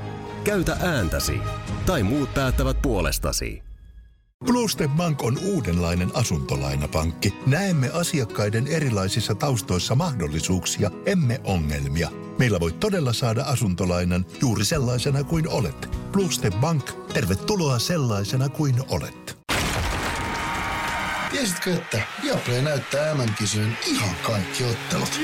Käytä 0.44 0.76
ääntäsi. 0.80 1.40
Tai 1.86 2.02
muut 2.02 2.34
päättävät 2.34 2.82
puolestasi. 2.82 3.62
Bluestep 4.44 4.90
Bank 4.96 5.22
on 5.22 5.38
uudenlainen 5.44 6.10
asuntolainapankki. 6.14 7.34
Näemme 7.46 7.90
asiakkaiden 7.90 8.66
erilaisissa 8.66 9.34
taustoissa 9.34 9.94
mahdollisuuksia, 9.94 10.90
emme 11.06 11.40
ongelmia. 11.44 12.08
Meillä 12.38 12.60
voi 12.60 12.72
todella 12.72 13.12
saada 13.12 13.44
asuntolainan 13.44 14.26
juuri 14.40 14.64
sellaisena 14.64 15.24
kuin 15.24 15.48
olet. 15.48 15.88
Bluestep 16.12 16.54
Bank, 16.60 16.90
tervetuloa 17.14 17.78
sellaisena 17.78 18.48
kuin 18.48 18.74
olet. 18.88 19.41
Tiesitkö, 21.32 21.74
että 21.74 22.02
Viaplay 22.22 22.62
näyttää 22.62 23.14
MM-kisojen 23.14 23.78
ihan 23.86 24.16
kaikki 24.22 24.64
ottelut? 24.64 25.20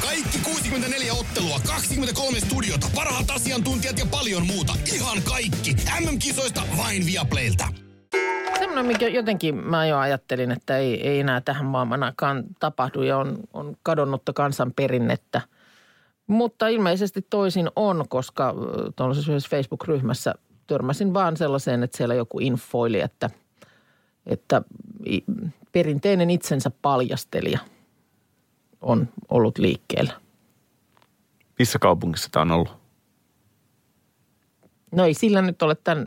Kaikki 0.00 0.38
64 0.44 1.12
ottelua, 1.14 1.60
23 1.66 2.40
studiota, 2.40 2.86
parhaat 2.94 3.30
asiantuntijat 3.30 3.98
ja 3.98 4.06
paljon 4.10 4.46
muuta. 4.46 4.72
Ihan 4.94 5.22
kaikki. 5.22 5.76
MM-kisoista 6.00 6.60
vain 6.76 7.06
Viaplaylta. 7.06 7.68
Semmoinen, 8.58 8.86
mikä 8.86 9.08
jotenkin 9.08 9.54
mä 9.54 9.86
jo 9.86 9.98
ajattelin, 9.98 10.50
että 10.50 10.78
ei, 10.78 11.08
ei 11.08 11.20
enää 11.20 11.40
tähän 11.40 11.66
maailmanakaan 11.66 12.44
tapahdu 12.60 13.02
ja 13.02 13.18
on, 13.18 13.38
on 13.52 13.76
kadonnutta 13.82 14.32
kansanperinnettä. 14.32 15.40
Mutta 16.28 16.68
ilmeisesti 16.68 17.26
toisin 17.30 17.70
on, 17.76 18.04
koska 18.08 18.54
tuollaisessa 18.96 19.32
yhdessä 19.32 19.48
Facebook-ryhmässä 19.50 20.34
törmäsin 20.66 21.14
vaan 21.14 21.36
sellaiseen, 21.36 21.82
että 21.82 21.96
siellä 21.96 22.14
joku 22.14 22.38
infoili, 22.40 23.00
että, 23.00 23.30
että 24.26 24.62
perinteinen 25.72 26.30
itsensä 26.30 26.70
paljastelija 26.82 27.58
on 28.80 29.08
ollut 29.28 29.58
liikkeellä. 29.58 30.12
Missä 31.58 31.78
kaupungissa 31.78 32.28
tämä 32.32 32.42
on 32.42 32.50
ollut? 32.50 32.76
No 34.92 35.04
ei 35.04 35.14
sillä 35.14 35.42
nyt 35.42 35.62
ole 35.62 35.74
tämän 35.74 36.06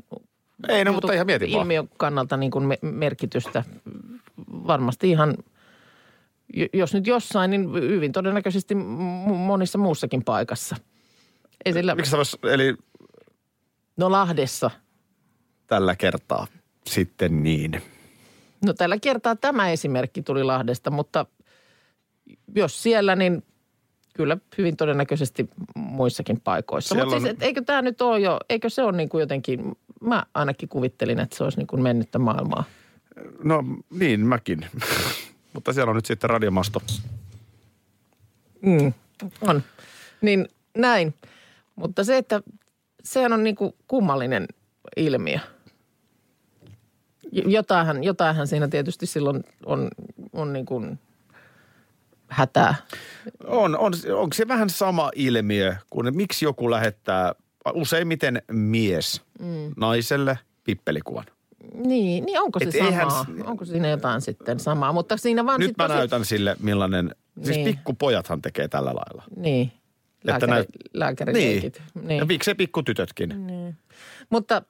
Ei, 0.69 0.85
no, 0.85 0.93
mutta 0.93 1.13
ihan 1.13 1.25
mietin 1.25 1.51
vaan. 1.51 1.61
ilmiön 1.61 1.89
kannalta 1.97 2.37
niin 2.37 2.51
kuin 2.51 2.65
me- 2.65 2.79
merkitystä. 2.81 3.63
Varmasti 4.51 5.09
ihan, 5.09 5.33
jos 6.73 6.93
nyt 6.93 7.07
jossain, 7.07 7.51
niin 7.51 7.73
hyvin 7.73 8.11
todennäköisesti 8.11 8.75
monissa 8.75 9.77
muussakin 9.77 10.23
paikassa. 10.23 10.75
Ei 11.65 11.73
sillä, 11.73 11.95
Miksi 11.95 12.17
vois, 12.17 12.37
eli 12.43 12.75
no 13.97 14.11
Lahdessa. 14.11 14.71
tällä 15.67 15.95
kertaa 15.95 16.47
sitten 16.85 17.43
niin. 17.43 17.81
No 18.65 18.73
tällä 18.73 18.97
kertaa 18.99 19.35
tämä 19.35 19.69
esimerkki 19.69 20.21
tuli 20.21 20.43
Lahdesta, 20.43 20.91
mutta 20.91 21.25
jos 22.55 22.83
siellä, 22.83 23.15
niin 23.15 23.43
kyllä 24.13 24.37
hyvin 24.57 24.77
todennäköisesti 24.77 25.49
muissakin 25.75 26.41
paikoissa. 26.41 26.95
Mutta 26.95 27.19
siis, 27.19 27.31
et 27.31 27.43
eikö 27.43 27.61
tämä 27.61 27.81
nyt 27.81 28.01
ole 28.01 28.19
jo, 28.19 28.39
eikö 28.49 28.69
se 28.69 28.83
ole 28.83 28.97
niin 28.97 29.09
kuin 29.09 29.19
jotenkin, 29.19 29.75
mä 30.01 30.23
ainakin 30.33 30.69
kuvittelin, 30.69 31.19
että 31.19 31.37
se 31.37 31.43
olisi 31.43 31.57
niin 31.57 31.67
kuin 31.67 31.81
mennyttä 31.81 32.19
maailmaa. 32.19 32.63
No 33.43 33.63
niin, 33.89 34.19
mäkin. 34.19 34.65
Mutta 35.53 35.73
siellä 35.73 35.89
on 35.89 35.95
nyt 35.95 36.05
sitten 36.05 36.29
radiomasto. 36.29 36.81
Mm, 38.61 38.93
on. 39.41 39.63
Niin 40.21 40.47
näin. 40.77 41.13
Mutta 41.75 42.03
se, 42.03 42.17
että 42.17 42.41
sehän 43.03 43.33
on 43.33 43.43
niin 43.43 43.55
kuin 43.55 43.73
kummallinen 43.87 44.47
ilmiö. 44.97 45.39
Jotainhan, 47.31 48.03
jotainhan 48.03 48.47
siinä 48.47 48.67
tietysti 48.67 49.05
silloin 49.05 49.43
on, 49.65 49.87
on 50.33 50.53
niin 50.53 50.65
kuin 50.65 50.99
hätää. 52.27 52.75
On, 53.47 53.77
on, 53.77 53.93
onko 54.15 54.33
se 54.33 54.47
vähän 54.47 54.69
sama 54.69 55.11
ilmiö 55.15 55.75
kuin, 55.89 56.07
että 56.07 56.17
miksi 56.17 56.45
joku 56.45 56.71
lähettää 56.71 57.35
useimmiten 57.73 58.41
mies 58.51 59.21
mm. 59.39 59.73
naiselle 59.77 60.39
pippelikuvan? 60.63 61.25
Niin, 61.73 62.25
niin 62.25 62.39
onko 62.41 62.59
se 62.59 62.65
Et 62.65 62.75
eihän 62.75 63.11
samaa? 63.11 63.23
s- 63.23 63.47
Onko 63.47 63.65
siinä 63.65 63.87
jotain 63.89 64.21
sitten 64.21 64.59
samaa? 64.59 64.93
Mutta 64.93 65.17
siinä 65.17 65.45
vaan 65.45 65.59
Nyt 65.59 65.67
sit 65.69 65.77
mä 65.77 65.87
tosi- 65.87 65.97
näytän 65.97 66.25
sille, 66.25 66.55
millainen, 66.59 67.15
siis 67.43 67.57
Niin. 67.57 67.65
pikkupojathan 67.65 68.41
tekee 68.41 68.67
tällä 68.67 68.89
lailla. 68.95 69.23
Niin, 69.35 69.71
Että 70.27 70.31
lääkäri, 70.31 70.51
näyt- 70.51 70.89
lääkärileikit. 70.93 71.81
Niin. 72.03 72.17
Ja 72.19 72.25
miksei 72.25 72.55
pikkutytötkin? 72.55 73.47
Niin. 73.47 73.75
Mutta 74.29 74.61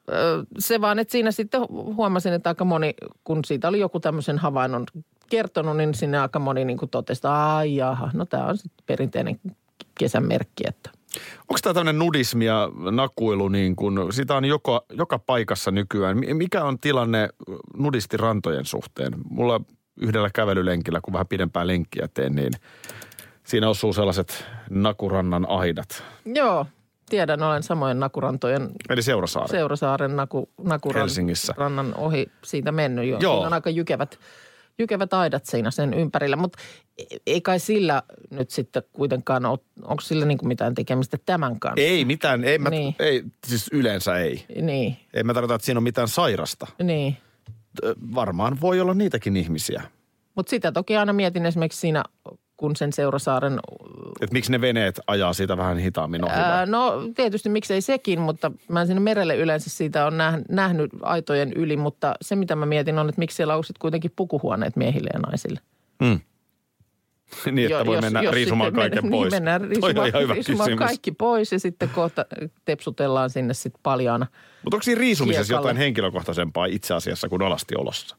se 0.60 0.82
vaan, 0.82 0.99
että 0.99 1.12
siinä 1.12 1.32
sitten 1.32 1.62
huomasin, 1.69 2.34
että 2.34 2.49
aika 2.49 2.65
moni, 2.65 2.93
kun 3.23 3.45
siitä 3.45 3.67
oli 3.67 3.80
joku 3.80 3.99
tämmöisen 3.99 4.38
havainnon 4.38 4.86
kertonut, 5.30 5.77
niin 5.77 5.93
sinne 5.93 6.19
aika 6.19 6.39
moni 6.39 6.65
niin 6.65 6.77
kuin 6.77 6.89
totesi, 6.89 7.19
että 7.19 7.56
ai 7.56 7.75
jaha, 7.75 8.12
no 8.13 8.25
tämä 8.25 8.45
on 8.45 8.58
sitten 8.58 8.84
perinteinen 8.86 9.39
kesän 9.99 10.25
merkki, 10.27 10.63
että 10.67 10.89
Onko 11.39 11.60
tämä 11.63 11.74
tämmöinen 11.74 12.00
nudismi 12.00 12.45
ja 12.45 12.69
nakuilu, 12.91 13.47
niin 13.47 13.76
kun, 13.76 14.08
sitä 14.12 14.36
on 14.36 14.45
joka, 14.45 14.82
joka 14.89 15.19
paikassa 15.19 15.71
nykyään. 15.71 16.17
Mi- 16.17 16.34
Mikä 16.34 16.63
on 16.63 16.80
tilanne 16.80 17.30
nudistirantojen 17.78 18.65
suhteen? 18.65 19.13
Mulla 19.30 19.62
yhdellä 20.02 20.30
kävelylenkillä, 20.34 21.00
kun 21.02 21.13
vähän 21.13 21.28
pidempää 21.28 21.67
lenkkiä 21.67 22.08
teen, 22.13 22.36
niin 22.36 22.54
siinä 23.43 23.69
osuu 23.69 23.93
sellaiset 23.93 24.45
nakurannan 24.69 25.50
aidat. 25.50 26.04
joo, 26.26 26.65
tiedän, 27.10 27.43
olen 27.43 27.63
samoin 27.63 28.00
Nakurantojen 28.00 28.69
Eli 28.89 29.02
Seurasaari. 29.02 29.50
Seurasaaren 29.52 30.15
Naku, 30.15 30.50
Nakuran, 30.63 31.00
Helsingissä. 31.02 31.54
rannan 31.58 31.93
ohi 31.97 32.32
siitä 32.43 32.71
mennyt 32.71 33.06
jo. 33.06 33.17
Joo. 33.19 33.34
Siinä 33.36 33.47
on 33.47 33.54
aika 33.54 33.69
jykevät, 33.69 34.19
jykevät 34.82 35.13
aidat 35.13 35.46
siinä 35.46 35.72
sen 35.72 35.94
ympärillä, 35.94 36.36
mutta 36.36 36.60
ei 37.28 37.41
kai 37.41 37.60
sillä 37.60 38.04
nyt 38.30 38.50
sitten 38.50 38.84
kuitenkaan 38.94 39.46
ole, 39.46 39.60
onko 39.84 40.02
sillä 40.02 40.26
niin 40.26 40.38
kuin 40.38 40.48
mitään 40.48 40.76
tekemistä 40.76 41.17
tämän 41.26 41.60
kanssa? 41.60 41.82
Ei 41.84 42.06
mitään, 42.06 42.44
ei, 42.44 42.58
mä, 42.58 42.70
Niin. 42.70 42.96
ei, 43.00 43.24
siis 43.48 43.70
yleensä 43.72 44.17
ei. 44.17 44.46
Niin, 44.62 44.98
Ei 45.13 45.24
mä 45.24 45.34
tarkoita, 45.34 45.56
että 45.56 45.65
siinä 45.65 45.80
on 45.80 45.84
mitään 45.84 46.08
sairasta. 46.08 46.67
niin. 46.84 47.17
Varmaan 48.15 48.62
voi 48.62 48.80
olla 48.82 48.94
niitäkin 48.94 49.38
ihmisiä. 49.38 49.82
Mutta 50.36 50.50
sitä 50.50 50.72
toki 50.72 50.98
aina 50.98 51.13
mietin 51.13 51.46
esimerkiksi 51.46 51.80
siinä, 51.80 52.04
kun 52.62 52.76
sen 52.76 52.93
Seurasaaren, 52.93 53.60
Että 54.21 54.34
miksi 54.34 54.52
ne 54.52 54.62
veneet 54.62 55.00
ajaa 55.08 55.34
siitä 55.34 55.58
vähän 55.58 55.78
hitaammin 55.78 56.24
ohi. 56.26 56.34
ää, 56.34 56.65
no 56.65 56.93
tietysti 57.15 57.50
miksei 57.50 57.82
sekin, 57.82 58.21
mutta 58.21 58.52
mä 58.67 58.82
en 58.82 58.88
sinne 58.88 59.00
merelle 59.00 59.36
yleensä 59.36 59.69
siitä 59.69 60.06
on 60.06 60.17
näh, 60.17 60.36
nähnyt 60.50 60.91
aitojen 61.02 61.54
yli, 61.54 61.78
mutta 61.78 62.15
se 62.21 62.36
mitä 62.36 62.56
mä 62.56 62.65
mietin 62.65 63.00
on, 63.00 63.10
että 63.10 63.19
miksi 63.19 63.36
siellä 63.36 63.56
on 63.56 63.63
kuitenkin 63.80 64.12
pukuhuoneet 64.15 64.76
miehille 64.76 65.10
ja 65.13 65.19
naisille. 65.19 65.60
Mm. 66.02 66.19
niin, 67.52 67.65
että 67.65 67.78
Jo- 67.80 67.86
voi 67.86 68.02
mennä 68.02 68.21
riisumaan 68.32 68.67
sitten 68.67 68.82
kaiken 68.82 69.04
men- 69.04 69.12
pois. 69.12 69.32
Niin, 69.32 69.43
mennään 69.43 69.62
riisumaan, 69.62 70.30
riisumaan 70.36 70.76
kaikki 70.78 71.12
pois 71.12 71.52
ja 71.52 71.60
sitten 71.60 71.89
kohta 71.89 72.26
tepsutellaan 72.65 73.30
sinne 73.30 73.54
sitten 73.54 73.80
paljaana. 73.84 74.28
Mutta 74.63 74.76
onko 74.76 74.84
siinä 74.84 75.00
riisumisessa 75.00 75.43
Kiekalle. 75.47 75.67
jotain 75.67 75.78
henkilökohtaisempaa 75.78 76.65
itse 76.65 76.93
asiassa 76.93 77.30
kuin 77.30 77.41
alasti-olossa? 77.41 78.15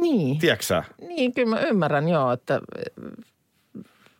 Niin, 0.00 0.38
Tiedätkö 0.38 0.82
niin 1.08 1.34
kyllä 1.34 1.48
mä 1.50 1.60
ymmärrän 1.60 2.08
joo, 2.08 2.32
että 2.32 2.60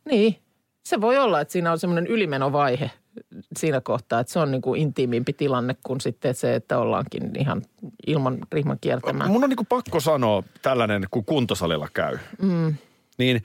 niin. 0.05 0.37
Se 0.85 1.01
voi 1.01 1.19
olla, 1.19 1.41
että 1.41 1.53
siinä 1.53 1.73
on 1.73 1.79
semmoinen 1.79 2.07
ylimenovaihe 2.07 2.91
siinä 3.57 3.81
kohtaa, 3.81 4.21
että 4.21 4.33
se 4.33 4.39
on 4.39 4.51
niin 4.51 4.63
kuin 4.63 4.81
intiimimpi 4.81 5.33
tilanne 5.33 5.77
kuin 5.83 6.01
sitten 6.01 6.35
se, 6.35 6.55
että 6.55 6.79
ollaankin 6.79 7.31
ihan 7.39 7.63
ilman 8.07 8.39
rihman 8.53 8.79
kiertämään. 8.81 9.31
Mun 9.31 9.45
on 9.45 9.51
niinku 9.51 9.65
pakko 9.69 10.01
sanoa 10.01 10.43
tällainen, 10.63 11.05
kun 11.11 11.25
kuntosalilla 11.25 11.89
käy. 11.95 12.19
Mm. 12.43 12.75
Niin 13.19 13.43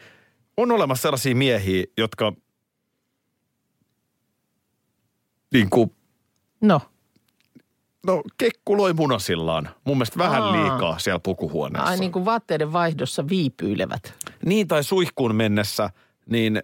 on 0.57 0.71
olemassa 0.71 1.01
sellaisia 1.01 1.35
miehiä, 1.35 1.83
jotka 1.97 2.33
niin 5.53 5.69
kuin, 5.69 5.91
No, 6.61 6.81
no 8.07 8.23
kekkuloi 8.37 8.93
munasillaan. 8.93 9.69
Mun 9.85 9.97
mielestä 9.97 10.19
vähän 10.19 10.43
Aa. 10.43 10.51
liikaa 10.51 10.99
siellä 10.99 11.19
pukuhuoneessa. 11.19 11.89
ai 11.89 11.97
niin 11.97 12.11
kuin 12.11 12.25
vaatteiden 12.25 12.73
vaihdossa 12.73 13.29
viipyilevät. 13.29 14.13
Niin 14.45 14.67
tai 14.67 14.83
suihkuun 14.83 15.35
mennessä, 15.35 15.89
niin 16.29 16.63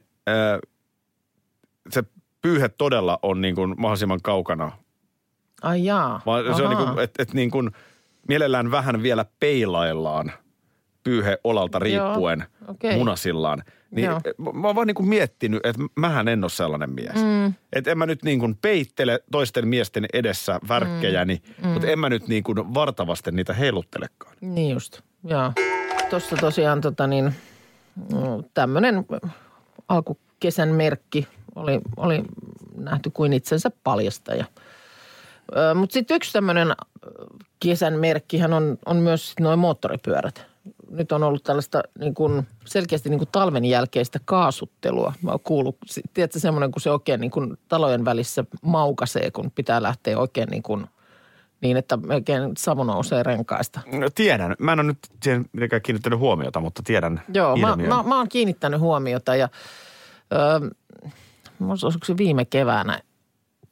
se 1.89 2.03
pyyhe 2.41 2.69
todella 2.69 3.19
on 3.21 3.41
niin 3.41 3.55
kuin 3.55 3.75
mahdollisimman 3.77 4.21
kaukana. 4.23 4.71
Ai 5.61 5.85
jaa. 5.85 6.21
Vaan 6.25 6.55
se 6.55 6.63
on 6.63 6.69
niin 6.69 6.87
kuin, 6.87 6.99
että 6.99 7.23
et 7.23 7.33
niin 7.33 7.51
kuin 7.51 7.71
mielellään 8.27 8.71
vähän 8.71 9.03
vielä 9.03 9.25
peilaillaan 9.39 10.31
pyyhe 11.03 11.37
olalta 11.43 11.79
riippuen 11.79 12.45
okei. 12.67 12.97
munasillaan. 12.97 13.63
Niin 13.91 14.05
Joo. 14.05 14.21
mä 14.53 14.67
oon 14.67 14.75
vaan 14.75 14.87
niin 14.87 14.95
kuin 14.95 15.09
miettinyt, 15.09 15.65
että 15.65 15.81
mähän 15.95 16.27
en 16.27 16.43
ole 16.43 16.49
sellainen 16.49 16.89
mies. 16.89 17.15
Mm. 17.15 17.53
Että 17.73 17.91
en 17.91 17.97
mä 17.97 18.05
nyt 18.05 18.23
niin 18.23 18.39
kuin 18.39 18.57
peittele 18.61 19.19
toisten 19.31 19.67
miesten 19.67 20.05
edessä 20.13 20.59
värkkejäni, 20.69 21.41
mm. 21.63 21.69
mutta 21.69 21.87
en 21.87 21.99
mä 21.99 22.09
nyt 22.09 22.27
niin 22.27 22.43
kuin 22.43 22.73
vartavasten 22.73 23.35
niitä 23.35 23.53
heiluttelekaan. 23.53 24.35
Niin 24.41 24.73
just, 24.73 25.01
joo. 25.23 25.51
Tuossa 26.09 26.35
tosiaan 26.37 26.81
tota 26.81 27.07
niin, 27.07 27.35
tämmöinen 28.53 29.05
alkukesän 29.87 30.69
merkki 30.69 31.27
oli, 31.55 31.81
oli 31.97 32.23
nähty 32.77 33.09
kuin 33.09 33.33
itsensä 33.33 33.71
paljastaja. 33.83 34.45
Mutta 35.75 35.93
sitten 35.93 36.15
yksi 36.15 36.33
tämmöinen 36.33 36.75
kesän 37.59 37.99
merkkihän 37.99 38.53
on, 38.53 38.77
on 38.85 38.97
myös 38.97 39.33
noin 39.39 39.59
moottoripyörät. 39.59 40.45
Nyt 40.89 41.11
on 41.11 41.23
ollut 41.23 41.43
tällaista 41.43 41.83
niin 41.99 42.13
kuin, 42.13 42.47
selkeästi 42.65 43.09
niin 43.09 43.19
kuin 43.19 43.29
talven 43.31 43.65
jälkeistä 43.65 44.19
kaasuttelua. 44.25 45.13
Mä 45.21 45.31
oon 45.31 45.39
kuullut, 45.39 45.77
tiedätkö 46.13 46.39
semmoinen, 46.39 46.71
kun 46.71 46.81
se 46.81 46.91
oikein 46.91 47.19
niin 47.21 47.31
kuin 47.31 47.57
talojen 47.67 48.05
välissä 48.05 48.43
maukasee, 48.61 49.31
kun 49.31 49.51
pitää 49.51 49.83
lähteä 49.83 50.19
oikein 50.19 50.49
niin 50.49 50.63
kuin, 50.63 50.87
niin, 51.61 51.77
että 51.77 51.97
melkein 51.97 52.51
savu 52.57 52.83
nousee 52.83 53.23
renkaista. 53.23 53.79
No, 53.91 54.09
tiedän. 54.15 54.55
Mä 54.59 54.73
en 54.73 54.79
ole 54.79 54.87
nyt 54.87 54.97
siihen 55.23 55.45
mitenkään 55.51 55.81
kiinnittänyt 55.81 56.19
huomiota, 56.19 56.59
mutta 56.59 56.83
tiedän 56.83 57.21
Joo, 57.33 57.57
mä, 57.57 57.69
ilmiön. 57.69 57.89
mä, 57.89 58.03
mä 58.03 58.17
oon 58.17 58.29
kiinnittänyt 58.29 58.79
huomiota 58.79 59.35
ja 59.35 59.49
öö, 60.33 60.69
olisiko 61.83 62.05
se 62.05 62.17
viime 62.17 62.45
keväänä, 62.45 62.99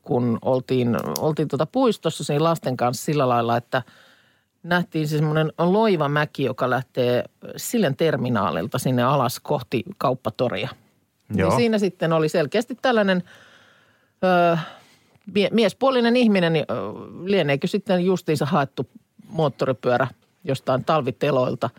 kun 0.01 0.39
oltiin, 0.41 0.97
oltiin 1.19 1.47
tuota 1.47 1.65
puistossa 1.65 2.23
siinä 2.23 2.43
lasten 2.43 2.77
kanssa 2.77 3.05
sillä 3.05 3.29
lailla, 3.29 3.57
että 3.57 3.81
nähtiin 4.63 5.07
se 5.07 5.17
semmoinen 5.17 5.53
loiva 5.57 6.09
mäki, 6.09 6.43
joka 6.43 6.69
lähtee 6.69 7.23
Sillen 7.55 7.95
terminaalilta 7.95 8.79
sinne 8.79 9.03
alas 9.03 9.39
kohti 9.39 9.83
kauppatoria. 9.97 10.69
Joo. 11.35 11.49
Niin 11.49 11.57
siinä 11.57 11.77
sitten 11.79 12.13
oli 12.13 12.29
selkeästi 12.29 12.77
tällainen 12.81 13.23
öö, 14.23 14.57
mie- 15.33 15.49
miespuolinen 15.51 16.15
ihminen, 16.15 16.53
niin 16.53 16.65
lieneekö 17.23 17.67
sitten 17.67 18.05
justiinsa 18.05 18.45
haettu 18.45 18.89
moottoripyörä 19.27 20.07
jostain 20.43 20.85
talviteloilta. 20.85 21.69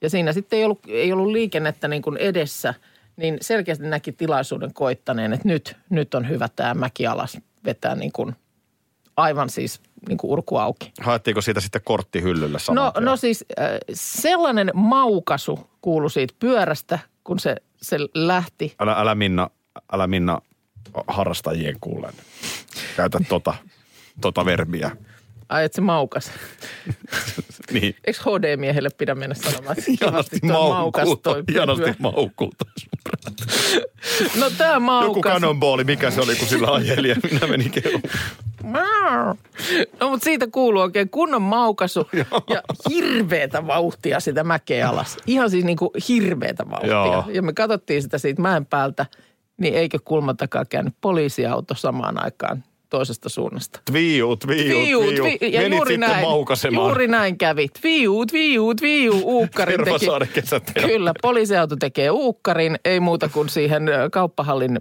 Ja 0.00 0.10
siinä 0.10 0.32
sitten 0.32 0.58
ei 0.58 0.64
ollut, 0.64 0.80
ei 0.88 1.12
ollut 1.12 1.32
liikennettä 1.32 1.88
niin 1.88 2.02
kuin 2.02 2.16
edessä, 2.16 2.74
niin 3.16 3.38
selkeästi 3.40 3.84
näki 3.86 4.12
tilaisuuden 4.12 4.74
koittaneen, 4.74 5.32
että 5.32 5.48
nyt, 5.48 5.76
nyt 5.90 6.14
on 6.14 6.28
hyvä 6.28 6.48
tämä 6.56 6.74
mäki 6.74 7.06
alas 7.06 7.38
vetää 7.64 7.94
niin 7.94 8.12
kuin 8.12 8.34
aivan 9.16 9.50
siis 9.50 9.80
niin 10.08 10.18
kuin 10.18 10.30
urku 10.30 10.56
auki. 10.56 10.92
Haettiinko 11.00 11.40
siitä 11.40 11.60
sitten 11.60 11.80
kortti 11.84 12.22
hyllylle 12.22 12.58
saman 12.58 12.84
No, 12.84 12.90
tien? 12.92 13.04
no 13.04 13.16
siis 13.16 13.44
äh, 13.60 13.66
sellainen 13.94 14.70
maukasu 14.74 15.70
kuului 15.80 16.10
siitä 16.10 16.34
pyörästä, 16.38 16.98
kun 17.24 17.38
se, 17.38 17.56
se 17.82 17.96
lähti. 18.14 18.74
Älä, 18.80 18.92
älä 18.92 19.14
Minna, 19.14 19.50
älä 19.92 20.06
Minna 20.06 20.40
harrastajien 21.08 21.76
kuulen. 21.80 22.12
Käytä 22.96 23.18
tota, 23.28 23.54
tota 24.20 24.44
verbiä. 24.44 24.90
Ai, 25.48 25.64
että 25.64 25.76
se 25.76 25.82
maukas. 25.82 26.30
Niin. 27.72 27.96
Eikö 28.04 28.18
HD-miehelle 28.20 28.88
pidä 28.98 29.14
mennä 29.14 29.34
sanomaan, 29.34 29.76
että 29.78 29.90
toi 30.06 30.50
maukas 30.52 31.08
toi 31.22 31.42
pyörä? 31.42 31.94
maukkuu. 31.98 32.52
No 34.40 34.50
tää 34.58 34.80
maukas. 34.80 35.08
Joku 35.08 35.20
kanonbooli, 35.20 35.84
mikä 35.84 36.10
se 36.10 36.20
oli, 36.20 36.36
kun 36.36 36.48
sillä 36.48 36.74
ajeli 36.74 37.08
ja 37.08 37.16
minä 37.30 37.46
menin 37.46 37.70
kehumaan. 37.70 39.38
No 40.00 40.10
mutta 40.10 40.24
siitä 40.24 40.46
kuuluu 40.46 40.82
oikein 40.82 41.10
kunnon 41.10 41.42
maukasu 41.42 42.08
ja 42.54 42.62
hirveetä 42.90 43.66
vauhtia 43.66 44.20
sitä 44.20 44.44
mäkeä 44.44 44.88
alas. 44.88 45.16
Ihan 45.26 45.50
siis 45.50 45.64
niin 45.64 45.76
kuin 45.76 45.90
hirveätä 46.08 46.70
vauhtia. 46.70 46.90
Joo. 46.90 47.24
Ja 47.28 47.42
me 47.42 47.52
katsottiin 47.52 48.02
sitä 48.02 48.18
siitä 48.18 48.42
mäen 48.42 48.66
päältä, 48.66 49.06
niin 49.58 49.74
eikö 49.74 49.98
kulman 50.04 50.36
takaa 50.36 50.64
käynyt 50.64 50.94
poliisiauto 51.00 51.74
samaan 51.74 52.24
aikaan 52.24 52.64
toisesta 52.90 53.28
suunnasta. 53.28 53.80
Tviu, 53.90 54.36
tviu, 54.36 54.56
tviu. 54.56 55.00
tvi- 55.00 55.52
ja 55.52 55.60
Menit 55.60 55.78
juuri 55.78 55.96
näin, 55.98 56.26
maukasemaan. 56.26 56.88
juuri 56.88 57.08
näin 57.08 57.38
kävi. 57.38 57.68
Tviu, 57.80 58.26
tviu, 58.26 58.74
tviu, 58.74 59.20
uukkarin 59.24 59.80
teki. 59.84 60.86
Kyllä, 60.86 61.12
poliisiauto 61.22 61.76
tekee 61.76 62.10
uukkarin, 62.10 62.78
ei 62.84 63.00
muuta 63.00 63.28
kuin 63.28 63.48
siihen 63.48 63.82
kauppahallin 64.12 64.80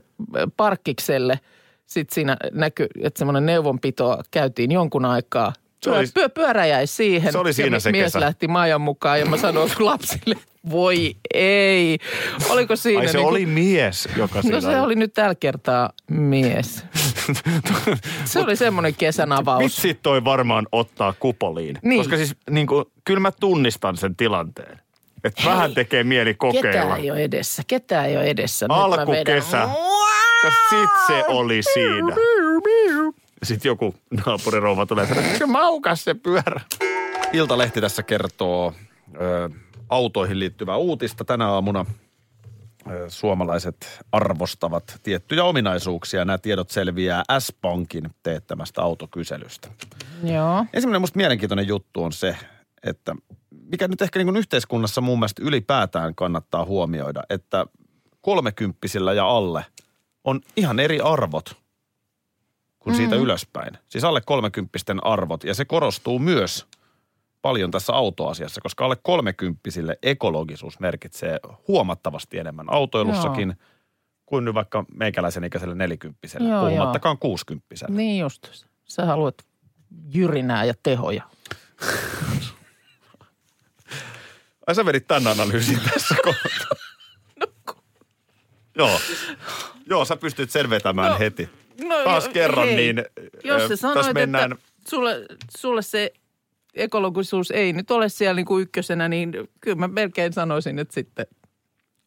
parkkikselle. 0.57 1.39
Sitten 1.85 2.15
siinä 2.15 2.37
näkyy, 2.51 2.87
että 3.01 3.17
semmoinen 3.17 3.45
neuvonpito 3.45 4.21
käytiin 4.31 4.71
jonkun 4.71 5.05
aikaa. 5.05 5.53
Se 5.83 5.89
oli- 5.91 6.07
Pyö, 6.13 6.29
pyörä 6.29 6.65
jäi 6.65 6.87
siihen. 6.87 7.31
Se 7.31 7.37
oli 7.37 7.53
siinä 7.53 7.75
ja 7.75 7.79
se 7.79 7.91
mies 7.91 8.03
kesä. 8.05 8.19
lähti 8.19 8.47
Maijan 8.47 8.81
mukaan 8.81 9.19
ja 9.19 9.25
mä 9.25 9.37
sanoin 9.37 9.71
lapsille, 9.79 10.35
voi 10.69 11.15
ei. 11.33 11.97
Oliko 12.49 12.75
siinä 12.75 13.01
Ai 13.01 13.07
se 13.07 13.13
niinku- 13.17 13.29
oli 13.29 13.45
mies, 13.45 14.09
joka 14.17 14.41
siinä 14.41 14.57
No 14.57 14.61
se 14.61 14.79
oli 14.81 14.95
nyt 14.95 15.13
tällä 15.13 15.35
kertaa 15.35 15.89
mies. 16.09 16.83
se 18.25 18.39
oli 18.39 18.55
semmoinen 18.55 18.95
kesän 18.95 19.31
avaus. 19.31 19.63
Vitsi 19.63 19.93
toi 19.93 20.23
varmaan 20.23 20.67
ottaa 20.71 21.13
kupoliin. 21.19 21.77
Niin. 21.81 21.99
Koska 21.99 22.17
siis 22.17 22.35
niin 22.49 22.67
kuin, 22.67 22.85
kyllä 23.05 23.19
mä 23.19 23.31
tunnistan 23.31 23.97
sen 23.97 24.15
tilanteen. 24.15 24.79
Että 25.23 25.41
vähän 25.45 25.73
tekee 25.73 26.03
mieli 26.03 26.33
kokeilla. 26.33 26.71
Ketään 26.71 26.99
ei 26.99 27.11
ole 27.11 27.23
edessä, 27.23 27.63
ketään 27.67 28.05
ei 28.05 28.17
ole 28.17 28.25
edessä. 28.25 28.65
Alkukesä. 28.69 29.57
Ja 30.43 30.51
sit 30.69 30.89
se 31.07 31.23
oli 31.27 31.61
siinä. 31.73 32.15
Sitten 33.43 33.69
joku 33.69 33.95
naapurirouva 34.25 34.85
tulee 34.85 35.07
sanoa, 35.07 35.23
että 35.23 35.37
se 35.37 35.45
maukas 35.45 36.03
se 36.03 36.13
pyörä. 36.13 36.61
Iltalehti 37.33 37.81
tässä 37.81 38.03
kertoo 38.03 38.73
ö, 39.21 39.49
autoihin 39.89 40.39
liittyvää 40.39 40.77
uutista. 40.77 41.25
Tänä 41.25 41.47
aamuna 41.47 41.85
ö, 42.91 43.09
suomalaiset 43.09 44.03
arvostavat 44.11 44.99
tiettyjä 45.03 45.43
ominaisuuksia. 45.43 46.25
Nämä 46.25 46.37
tiedot 46.37 46.69
selviää 46.69 47.23
S-Pankin 47.39 48.09
teettämästä 48.23 48.81
autokyselystä. 48.81 49.67
Joo. 50.23 50.65
Ensimmäinen 50.73 51.01
musta 51.01 51.17
mielenkiintoinen 51.17 51.67
juttu 51.67 52.03
on 52.03 52.13
se, 52.13 52.37
että 52.83 53.15
mikä 53.69 53.87
nyt 53.87 54.01
ehkä 54.01 54.19
niin 54.19 54.27
kuin 54.27 54.37
yhteiskunnassa 54.37 55.01
mun 55.01 55.19
mielestä 55.19 55.41
ylipäätään 55.45 56.15
kannattaa 56.15 56.65
huomioida, 56.65 57.23
että 57.29 57.65
kolmekymppisillä 58.21 59.13
ja 59.13 59.27
alle 59.27 59.65
on 60.23 60.41
ihan 60.55 60.79
eri 60.79 60.99
arvot 60.99 61.62
kuin 62.83 62.95
siitä 62.95 63.15
ylöspäin. 63.15 63.77
Siis 63.89 64.03
alle 64.03 64.21
kolmekymppisten 64.25 65.05
arvot 65.05 65.43
ja 65.43 65.53
se 65.53 65.65
korostuu 65.65 66.19
myös 66.19 66.67
paljon 67.41 67.71
tässä 67.71 67.93
autoasiassa, 67.93 68.61
koska 68.61 68.85
alle 68.85 68.97
kolmekymppisille 69.03 69.97
ekologisuus 70.03 70.79
merkitsee 70.79 71.39
huomattavasti 71.67 72.37
enemmän 72.37 72.73
autoilussakin 72.73 73.49
Joo. 73.49 73.67
kuin 74.25 74.45
nyt 74.45 74.55
vaikka 74.55 74.85
meikäläisen 74.95 75.43
ikäiselle 75.43 75.75
nelikymppiselle, 75.75 76.49
Joo, 76.49 76.65
puhumattakaan 76.65 77.17
kuusikymppiselle. 77.17 77.95
Niin 77.95 78.19
just. 78.19 78.53
Sä 78.85 79.05
haluat 79.05 79.35
jyrinää 80.13 80.65
ja 80.65 80.73
tehoja. 80.83 81.23
Ai 84.67 84.75
sä 84.75 84.85
vedit 84.85 85.07
tämän 85.07 85.27
analyysin 85.27 85.79
tässä 85.93 86.15
kohtaa. 86.23 86.77
Joo. 88.77 88.99
Joo, 89.85 90.05
sä 90.05 90.17
pystyt 90.17 90.51
sen 90.51 90.69
vetämään 90.69 91.11
No, 91.11 91.19
heti. 91.19 91.49
No, 91.81 92.03
Taas 92.03 92.25
jo- 92.25 92.31
kerran, 92.33 92.67
hei. 92.67 92.75
niin 92.75 93.05
Jos 93.43 93.67
sä 93.67 93.75
sanoit, 93.75 93.97
tässä 93.97 94.13
mennään, 94.13 94.51
että 94.51 94.65
sulle, 94.89 95.25
sulle 95.57 95.81
se 95.81 96.13
ekologisuus 96.73 97.51
ei 97.51 97.73
nyt 97.73 97.91
ole 97.91 98.09
siellä 98.09 98.35
niin 98.35 98.45
kuin 98.45 98.61
ykkösenä, 98.61 99.09
niin 99.09 99.31
kyllä 99.61 99.77
mä 99.77 99.87
melkein 99.87 100.33
sanoisin, 100.33 100.79
että 100.79 100.93
sitten 100.93 101.25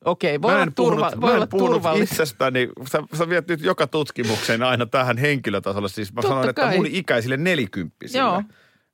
okei, 0.05 0.43
voi 0.43 0.53
mä 0.53 0.63
olla, 0.63 0.73
turva, 0.75 0.97
puhunut, 1.11 1.21
voi 1.21 1.31
mä 1.31 1.37
olla 1.37 1.47
turvallista. 1.47 2.13
itsestäni. 2.15 2.69
Sä, 2.93 3.03
sä 3.19 3.29
viet 3.29 3.49
nyt 3.49 3.61
joka 3.61 3.87
tutkimuksen 3.87 4.63
aina 4.63 4.87
tähän 4.87 5.19
henkilötasolle. 5.19 5.89
Siis 5.89 6.13
mä 6.13 6.17
Totta 6.23 6.29
sanoin, 6.29 6.49
että 6.49 6.63
kai. 6.63 6.77
mun 6.77 6.87
ikäisille 6.87 7.37
nelikymppisille, 7.37 8.25
Joo. 8.25 8.43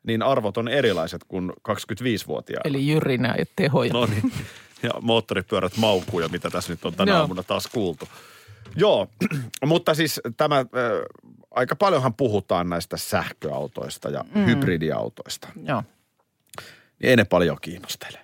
niin 0.07 0.23
arvot 0.23 0.57
on 0.57 0.69
erilaiset 0.69 1.25
kuin 1.29 1.51
25-vuotiailla. 1.69 2.69
Eli 2.69 2.89
jyrinää 2.89 3.35
ja 3.39 3.45
tehoja. 3.57 3.93
No 3.93 4.07
niin. 4.07 4.33
Ja 4.83 4.91
moottoripyörät 5.01 5.77
maukkuu 5.77 6.21
ja 6.21 6.29
mitä 6.29 6.51
tässä 6.51 6.73
nyt 6.73 6.85
on 6.85 6.95
tänä 6.95 7.13
Joo. 7.13 7.21
aamuna 7.21 7.43
taas 7.43 7.67
kuultu. 7.73 8.09
Joo, 8.77 9.09
mutta 9.67 9.95
siis 9.95 10.21
tämä, 10.37 10.59
äh, 10.59 10.67
aika 11.51 11.77
paljonhan 11.77 12.15
puhutaan 12.15 12.69
näistä 12.69 12.97
sähköautoista 12.97 14.11
ja 14.11 14.25
mm. 14.35 14.47
hybridiautoista. 14.47 15.49
Joo. 15.65 15.83
Niin 17.03 17.11
ei 17.11 17.17
ne 17.17 17.25
paljon 17.25 17.59
kiinnostele. 17.63 18.19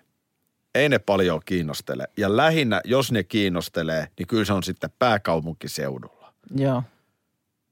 Ei 0.75 0.89
ne 0.89 0.99
paljon 0.99 1.41
kiinnostele. 1.45 2.09
Ja 2.17 2.37
lähinnä, 2.37 2.81
jos 2.85 3.13
ne 3.13 3.25
kiinnostelee, 3.25 4.09
niin 4.19 4.27
kyllä 4.27 4.45
se 4.45 4.53
on 4.53 4.63
sitten 4.63 4.91
pääkaupunkiseudulla. 4.99 6.33
Joo. 6.57 6.83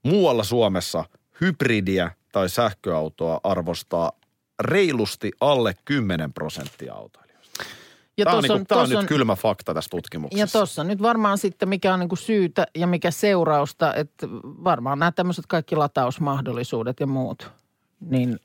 Muualla 0.03 0.45
Suomessa 0.45 1.05
hybridiä 1.41 2.11
tai 2.33 2.49
sähköautoa 2.49 3.41
arvostaa 3.45 4.13
reilusti 4.61 5.33
alle 5.41 5.75
10 5.85 6.33
prosenttia 6.33 6.95
autoilijoista. 6.95 7.26
Ja 8.19 8.25
Tämä 8.25 8.37
on, 8.37 8.43
tossa 8.43 8.55
niinku, 8.55 8.67
tää 8.69 8.79
on 8.79 8.85
tossa 8.85 9.01
nyt 9.01 9.09
kylmä 9.09 9.35
fakta 9.35 9.75
tässä 9.75 9.91
tutkimuksessa. 9.91 10.43
Ja 10.43 10.47
tuossa 10.47 10.85
nyt 10.85 11.03
varmaan 11.03 11.39
sitten, 11.39 11.69
mikä 11.69 11.95
on 11.95 12.01
niin 12.01 12.09
kuin 12.09 12.19
syytä 12.19 12.67
ja 12.75 12.87
mikä 12.87 13.11
seurausta, 13.11 13.95
että 13.95 14.29
varmaan 14.45 14.99
nämä 14.99 15.13
tämmöiset 15.13 15.47
kaikki 15.47 15.77
latausmahdollisuudet 15.77 17.01
ja 17.01 17.07
muut, 17.07 17.51
niin 18.01 18.41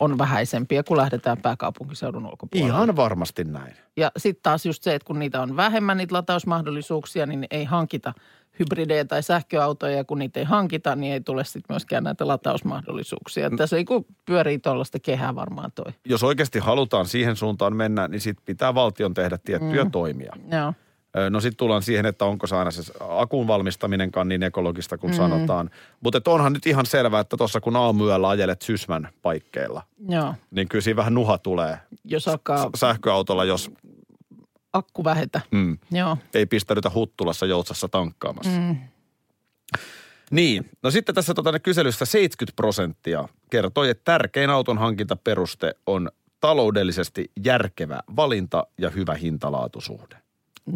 on 0.00 0.18
vähäisempiä, 0.18 0.82
kun 0.82 0.96
lähdetään 0.96 1.38
pääkaupunkiseudun 1.42 2.26
ulkopuolelle. 2.26 2.74
Ihan 2.74 2.96
varmasti 2.96 3.44
näin. 3.44 3.74
Ja 3.96 4.10
sitten 4.16 4.42
taas 4.42 4.66
just 4.66 4.82
se, 4.82 4.94
että 4.94 5.06
kun 5.06 5.18
niitä 5.18 5.42
on 5.42 5.56
vähemmän 5.56 5.96
niitä 5.96 6.14
latausmahdollisuuksia, 6.14 7.26
niin 7.26 7.46
ei 7.50 7.64
hankita 7.64 8.12
hybridejä 8.58 9.04
tai 9.04 9.22
sähköautoja. 9.22 9.96
Ja 9.96 10.04
kun 10.04 10.18
niitä 10.18 10.40
ei 10.40 10.44
hankita, 10.44 10.96
niin 10.96 11.12
ei 11.12 11.20
tule 11.20 11.44
sitten 11.44 11.74
myöskään 11.74 12.04
näitä 12.04 12.28
latausmahdollisuuksia. 12.28 13.50
Mm. 13.50 13.56
Tässä 13.56 13.76
ei 13.76 13.84
kun 13.84 14.06
pyörii 14.24 14.58
tuollaista 14.58 14.98
kehää 14.98 15.34
varmaan 15.34 15.72
toi. 15.74 15.92
Jos 16.04 16.22
oikeasti 16.22 16.58
halutaan 16.58 17.06
siihen 17.06 17.36
suuntaan 17.36 17.76
mennä, 17.76 18.08
niin 18.08 18.20
sitten 18.20 18.44
pitää 18.46 18.74
valtion 18.74 19.14
tehdä 19.14 19.38
tiettyjä 19.44 19.84
mm. 19.84 19.90
toimia. 19.90 20.32
Joo. 20.52 20.72
No 21.30 21.40
sitten 21.40 21.56
tullaan 21.56 21.82
siihen, 21.82 22.06
että 22.06 22.24
onko 22.24 22.46
se 22.46 22.56
aina 22.56 22.70
se 22.70 22.92
akun 23.00 23.46
valmistaminenkaan 23.46 24.28
niin 24.28 24.42
ekologista 24.42 24.98
kuin 24.98 25.12
mm. 25.12 25.16
sanotaan. 25.16 25.70
Mutta 26.00 26.20
onhan 26.26 26.52
nyt 26.52 26.66
ihan 26.66 26.86
selvää, 26.86 27.20
että 27.20 27.36
tuossa 27.36 27.60
kun 27.60 27.76
aamuyöllä 27.76 28.28
ajelet 28.28 28.62
sysmän 28.62 29.08
paikkeilla, 29.22 29.82
Joo. 30.08 30.34
niin 30.50 30.68
kyllä 30.68 30.82
siinä 30.82 30.96
vähän 30.96 31.14
nuha 31.14 31.38
tulee 31.38 31.78
Jos 32.04 32.28
alkaa 32.28 32.70
sähköautolla, 32.74 33.44
jos 33.44 33.70
akku 34.72 35.04
vähetä. 35.04 35.40
mm, 35.50 35.78
Joo. 35.90 36.18
ei 36.34 36.46
pistäydytä 36.46 36.90
Huttulassa 36.94 37.46
Joutsassa 37.46 37.88
tankkaamassa. 37.88 38.60
Mm. 38.60 38.76
Niin, 40.30 40.70
no 40.82 40.90
sitten 40.90 41.14
tässä 41.14 41.34
tota, 41.34 41.52
ne 41.52 41.58
kyselyssä 41.58 42.04
70 42.04 42.56
prosenttia 42.56 43.28
kertoi, 43.50 43.90
että 43.90 44.04
tärkein 44.04 44.50
auton 44.50 44.78
hankintaperuste 44.78 45.74
on 45.86 46.10
taloudellisesti 46.40 47.30
järkevä 47.44 48.00
valinta 48.16 48.66
ja 48.78 48.90
hyvä 48.90 49.14
hintalaatusuhde. 49.14 50.25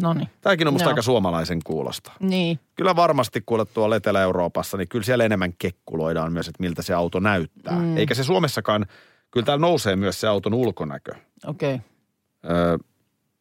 No 0.01 0.13
niin. 0.13 0.29
Tämäkin 0.41 0.67
on 0.67 0.73
musta 0.73 0.85
Joo. 0.85 0.91
aika 0.91 1.01
suomalaisen 1.01 1.59
kuulosta. 1.63 2.11
Niin. 2.19 2.59
Kyllä 2.75 2.95
varmasti 2.95 3.43
kuule 3.45 3.65
tuolla 3.65 3.95
Etelä-Euroopassa, 3.95 4.77
niin 4.77 4.87
kyllä 4.87 5.05
siellä 5.05 5.23
enemmän 5.23 5.53
kekkuloidaan 5.59 6.33
myös, 6.33 6.47
että 6.47 6.63
miltä 6.63 6.81
se 6.81 6.93
auto 6.93 7.19
näyttää. 7.19 7.79
Mm. 7.79 7.97
Eikä 7.97 8.13
se 8.13 8.23
Suomessakaan, 8.23 8.85
kyllä 9.31 9.45
täällä 9.45 9.61
nousee 9.61 9.95
myös 9.95 10.21
se 10.21 10.27
auton 10.27 10.53
ulkonäkö. 10.53 11.11
Okei. 11.45 11.75
Okay. 11.75 11.87
Öö, 12.49 12.77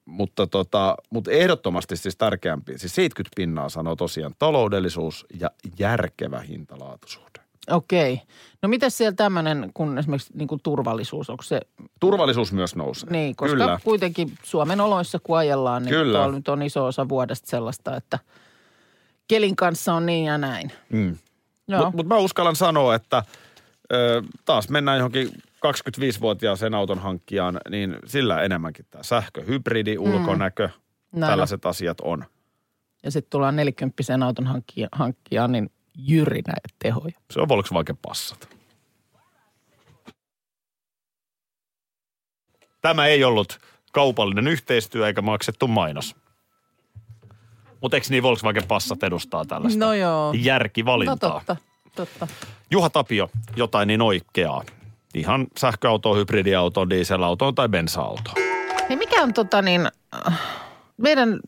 mutta, 0.04 0.46
tota, 0.46 0.96
mutta 1.10 1.30
ehdottomasti 1.30 1.96
siis 1.96 2.16
tärkeämpi, 2.16 2.78
siis 2.78 2.94
70 2.94 3.36
pinnaa 3.36 3.68
sanoo 3.68 3.96
tosiaan 3.96 4.34
taloudellisuus 4.38 5.26
ja 5.40 5.50
järkevä 5.78 6.40
hintalaatusuhde. 6.40 7.39
Okei. 7.70 8.20
No 8.62 8.68
miten 8.68 8.90
siellä 8.90 9.14
tämmöinen, 9.16 9.70
kun 9.74 9.98
esimerkiksi 9.98 10.32
niin 10.34 10.48
kuin 10.48 10.60
turvallisuus, 10.62 11.30
onko 11.30 11.42
se, 11.42 11.60
Turvallisuus 12.00 12.52
myös 12.52 12.76
nousee. 12.76 13.10
niin, 13.10 13.36
koska 13.36 13.56
Kyllä. 13.56 13.78
kuitenkin 13.84 14.32
Suomen 14.42 14.80
oloissa 14.80 15.18
kun 15.22 15.38
ajellaan, 15.38 15.82
niin 15.82 15.90
Kyllä. 15.94 16.18
tuolla 16.18 16.34
nyt 16.36 16.48
on 16.48 16.62
iso 16.62 16.86
osa 16.86 17.08
vuodesta 17.08 17.48
sellaista, 17.50 17.96
että 17.96 18.18
kelin 19.28 19.56
kanssa 19.56 19.94
on 19.94 20.06
niin 20.06 20.24
ja 20.24 20.38
näin. 20.38 20.72
Mm. 20.92 21.16
Mutta 21.66 21.90
mut 21.96 22.06
mä 22.06 22.16
uskallan 22.16 22.56
sanoa, 22.56 22.94
että 22.94 23.22
ö, 23.92 24.22
taas 24.44 24.68
mennään 24.68 24.98
johonkin 24.98 25.28
25-vuotiaaseen 25.66 26.74
auton 26.74 26.98
hankkijaan, 26.98 27.60
niin 27.70 27.96
sillä 28.06 28.42
enemmänkin 28.42 28.86
tämä 28.90 29.02
sähkö, 29.02 29.42
hybridi, 29.44 29.98
ulkonäkö, 29.98 30.68
Näin 31.12 31.24
on. 31.24 31.30
tällaiset 31.30 31.66
asiat 31.66 32.00
on. 32.00 32.24
Ja 33.02 33.10
sitten 33.10 33.30
tullaan 33.30 33.56
nelikymppisen 33.56 34.22
auton 34.22 34.46
hankkia, 34.46 34.88
hankkia 34.92 35.48
niin 35.48 35.70
jyri 36.06 36.42
näitä 36.46 36.68
tehoja. 36.78 37.12
Se 37.30 37.40
on 37.40 37.48
Volkswagen 37.48 37.96
Passat. 37.96 38.48
Tämä 42.80 43.06
ei 43.06 43.24
ollut 43.24 43.58
kaupallinen 43.92 44.48
yhteistyö 44.48 45.06
eikä 45.06 45.22
maksettu 45.22 45.68
mainos. 45.68 46.16
Mutta 47.80 47.96
eikö 47.96 48.06
niin 48.10 48.22
Volkswagen 48.22 48.66
Passat 48.68 49.02
edustaa 49.02 49.44
tällaista 49.44 49.84
No 49.86 49.94
joo. 49.94 50.32
järkivalintaa? 50.36 51.30
No 51.30 51.36
totta, 51.36 51.56
totta. 51.96 52.28
Juha 52.70 52.90
Tapio, 52.90 53.30
jotain 53.56 53.86
niin 53.86 54.02
oikeaa. 54.02 54.62
Ihan 55.14 55.46
sähköauto, 55.58 56.14
hybridiauto, 56.14 56.90
dieselauto 56.90 57.52
tai 57.52 57.68
bensa-auto. 57.68 58.30
Hei, 58.88 58.96
mikä 58.96 59.22
on 59.22 59.34
tota 59.34 59.62
niin, 59.62 59.88
äh, 60.26 60.40
meidän 61.02 61.40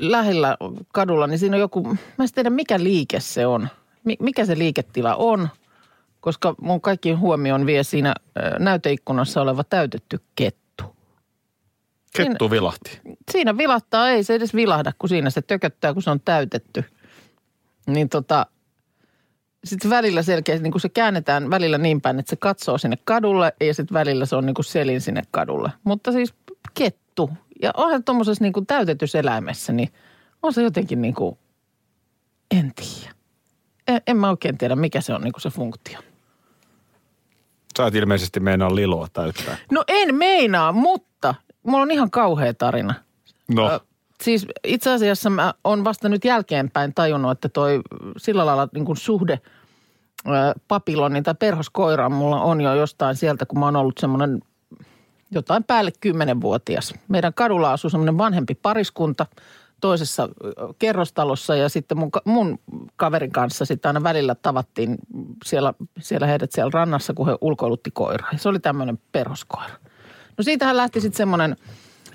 lähellä 0.00 0.56
kadulla, 0.92 1.26
niin 1.26 1.38
siinä 1.38 1.56
on 1.56 1.60
joku, 1.60 1.82
mä 1.82 2.24
en 2.24 2.28
tiedä 2.34 2.50
mikä 2.50 2.82
liike 2.82 3.20
se 3.20 3.46
on. 3.46 3.68
Mi- 4.04 4.16
mikä 4.20 4.46
se 4.46 4.58
liiketila 4.58 5.14
on, 5.14 5.48
koska 6.20 6.54
mun 6.60 6.80
kaikki 6.80 7.12
huomioon 7.12 7.66
vie 7.66 7.82
siinä 7.82 8.14
näyteikkunassa 8.58 9.42
oleva 9.42 9.64
täytetty 9.64 10.20
kettu. 10.36 10.62
Kettu 12.16 12.50
vilahti. 12.50 13.00
Siinä 13.30 13.56
vilahtaa, 13.56 14.08
ei 14.08 14.24
se 14.24 14.34
edes 14.34 14.54
vilahda, 14.54 14.92
kun 14.98 15.08
siinä 15.08 15.30
se 15.30 15.42
tököttää, 15.42 15.92
kun 15.92 16.02
se 16.02 16.10
on 16.10 16.20
täytetty. 16.20 16.84
Niin 17.86 18.08
tota, 18.08 18.46
sitten 19.64 19.90
välillä 19.90 20.22
selkeästi, 20.22 20.62
niin 20.62 20.72
kun 20.72 20.80
se 20.80 20.88
käännetään 20.88 21.50
välillä 21.50 21.78
niin 21.78 22.00
päin, 22.00 22.18
että 22.18 22.30
se 22.30 22.36
katsoo 22.36 22.78
sinne 22.78 22.98
kadulle 23.04 23.52
ja 23.60 23.74
sitten 23.74 23.94
välillä 23.94 24.26
se 24.26 24.36
on 24.36 24.46
niin 24.46 24.54
kuin 24.54 24.64
selin 24.64 25.00
sinne 25.00 25.22
kadulle. 25.30 25.72
Mutta 25.84 26.12
siis 26.12 26.34
kettu. 26.74 27.30
Ja 27.62 27.70
onhan 27.76 28.04
tuommoisessa 28.04 28.44
niin 28.44 28.52
kuin 28.52 28.66
täytetyssä 28.66 29.18
eläimessä, 29.18 29.72
niin 29.72 29.88
on 30.42 30.52
se 30.52 30.62
jotenkin 30.62 31.02
niin 31.02 31.14
kuin, 31.14 31.38
en 32.50 32.72
tiedä. 32.74 33.14
En, 33.88 34.00
en 34.06 34.16
mä 34.16 34.30
oikein 34.30 34.58
tiedä, 34.58 34.76
mikä 34.76 35.00
se 35.00 35.14
on 35.14 35.20
niin 35.20 35.32
kuin 35.32 35.42
se 35.42 35.50
funktio. 35.50 35.98
Sä 37.76 37.86
et 37.86 37.94
ilmeisesti 37.94 38.40
meinaa 38.40 38.74
liloa 38.74 39.06
täyttää. 39.12 39.56
No 39.70 39.84
en 39.88 40.14
meinaa, 40.14 40.72
mutta 40.72 41.34
mulla 41.62 41.82
on 41.82 41.90
ihan 41.90 42.10
kauhea 42.10 42.54
tarina. 42.54 42.94
No, 43.48 43.70
Ö, 43.70 43.80
Siis 44.22 44.46
itse 44.64 44.90
asiassa 44.90 45.30
mä 45.30 45.54
oon 45.64 45.84
vasta 45.84 46.08
nyt 46.08 46.24
jälkeenpäin 46.24 46.94
tajunnut, 46.94 47.30
että 47.30 47.48
toi 47.48 47.80
sillä 48.16 48.46
lailla 48.46 48.68
niin 48.74 48.84
kuin 48.84 48.96
suhde 48.96 49.40
papilonin 50.68 51.22
tai 51.22 51.34
perhoskoiraan 51.34 52.12
mulla 52.12 52.40
on 52.40 52.60
jo 52.60 52.74
jostain 52.74 53.16
sieltä, 53.16 53.46
kun 53.46 53.58
mä 53.58 53.64
oon 53.64 53.76
ollut 53.76 53.98
semmoinen 53.98 54.40
jotain 55.32 55.64
päälle 55.64 55.90
kymmenenvuotias. 56.00 56.94
Meidän 57.08 57.34
kadulla 57.34 57.72
asuu 57.72 57.90
semmoinen 57.90 58.18
vanhempi 58.18 58.54
pariskunta 58.54 59.26
toisessa 59.80 60.28
kerrostalossa 60.78 61.56
ja 61.56 61.68
sitten 61.68 61.98
mun, 61.98 62.10
mun 62.24 62.58
kaverin 62.96 63.32
kanssa 63.32 63.64
sitten 63.64 63.88
aina 63.88 64.02
välillä 64.02 64.34
tavattiin 64.34 64.98
siellä, 65.44 65.74
siellä 66.00 66.26
heidät 66.26 66.52
siellä 66.52 66.70
rannassa, 66.74 67.14
kun 67.14 67.26
he 67.26 67.36
ulkoilutti 67.40 67.90
koiraa. 67.90 68.28
Ja 68.32 68.38
se 68.38 68.48
oli 68.48 68.60
tämmöinen 68.60 68.98
perhoskoira. 69.12 69.74
No 70.38 70.44
siitähän 70.44 70.76
lähti 70.76 71.00
sitten 71.00 71.16
semmoinen 71.16 71.56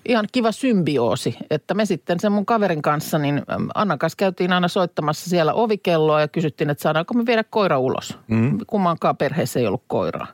ihan 0.07 0.27
kiva 0.31 0.51
symbioosi, 0.51 1.37
että 1.49 1.73
me 1.73 1.85
sitten 1.85 2.19
sen 2.19 2.31
mun 2.31 2.45
kaverin 2.45 2.81
kanssa, 2.81 3.17
niin 3.17 3.37
äm, 3.37 3.67
Annan 3.75 3.99
kanssa 3.99 4.17
käytiin 4.17 4.53
aina 4.53 4.67
soittamassa 4.67 5.29
siellä 5.29 5.53
ovikelloa 5.53 6.21
ja 6.21 6.27
kysyttiin, 6.27 6.69
että 6.69 6.81
saadaanko 6.81 7.13
me 7.13 7.25
viedä 7.25 7.43
koira 7.43 7.79
ulos. 7.79 8.17
Mm. 8.27 8.57
Kummankaan 8.67 9.17
perheessä 9.17 9.59
ei 9.59 9.67
ollut 9.67 9.83
koiraa. 9.87 10.27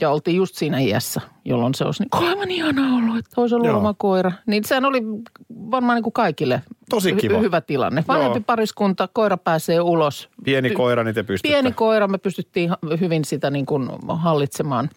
Ja 0.00 0.10
oltiin 0.10 0.36
just 0.36 0.54
siinä 0.54 0.78
iässä, 0.78 1.20
jolloin 1.44 1.74
se 1.74 1.84
olisi 1.84 2.02
niin 2.02 2.28
aivan 2.28 2.50
ihana 2.50 2.96
ollut, 2.96 3.18
että 3.18 3.40
olisi 3.40 3.54
ollut 3.54 3.68
Joo. 3.68 3.78
oma 3.78 3.94
koira. 3.98 4.32
Niin 4.46 4.64
sehän 4.64 4.84
oli 4.84 5.02
varmaan 5.50 5.96
niin 5.96 6.02
kuin 6.02 6.12
kaikille 6.12 6.62
Tosi 6.90 7.12
kiva. 7.12 7.38
hyvä 7.38 7.60
tilanne. 7.60 8.04
Vanhempi 8.08 8.38
Joo. 8.38 8.44
pariskunta, 8.46 9.08
koira 9.12 9.36
pääsee 9.36 9.80
ulos. 9.80 10.28
pieni 10.44 10.70
koira, 10.70 11.04
niin 11.04 11.14
te 11.14 11.22
pystytte. 11.22 11.48
Pieni 11.48 11.72
koira, 11.72 12.08
me 12.08 12.18
pystyttiin 12.18 12.70
hyvin 13.00 13.24
sitä 13.24 13.50
niin 13.50 13.66
kuin 13.66 13.88
hallitsemaan. 14.08 14.90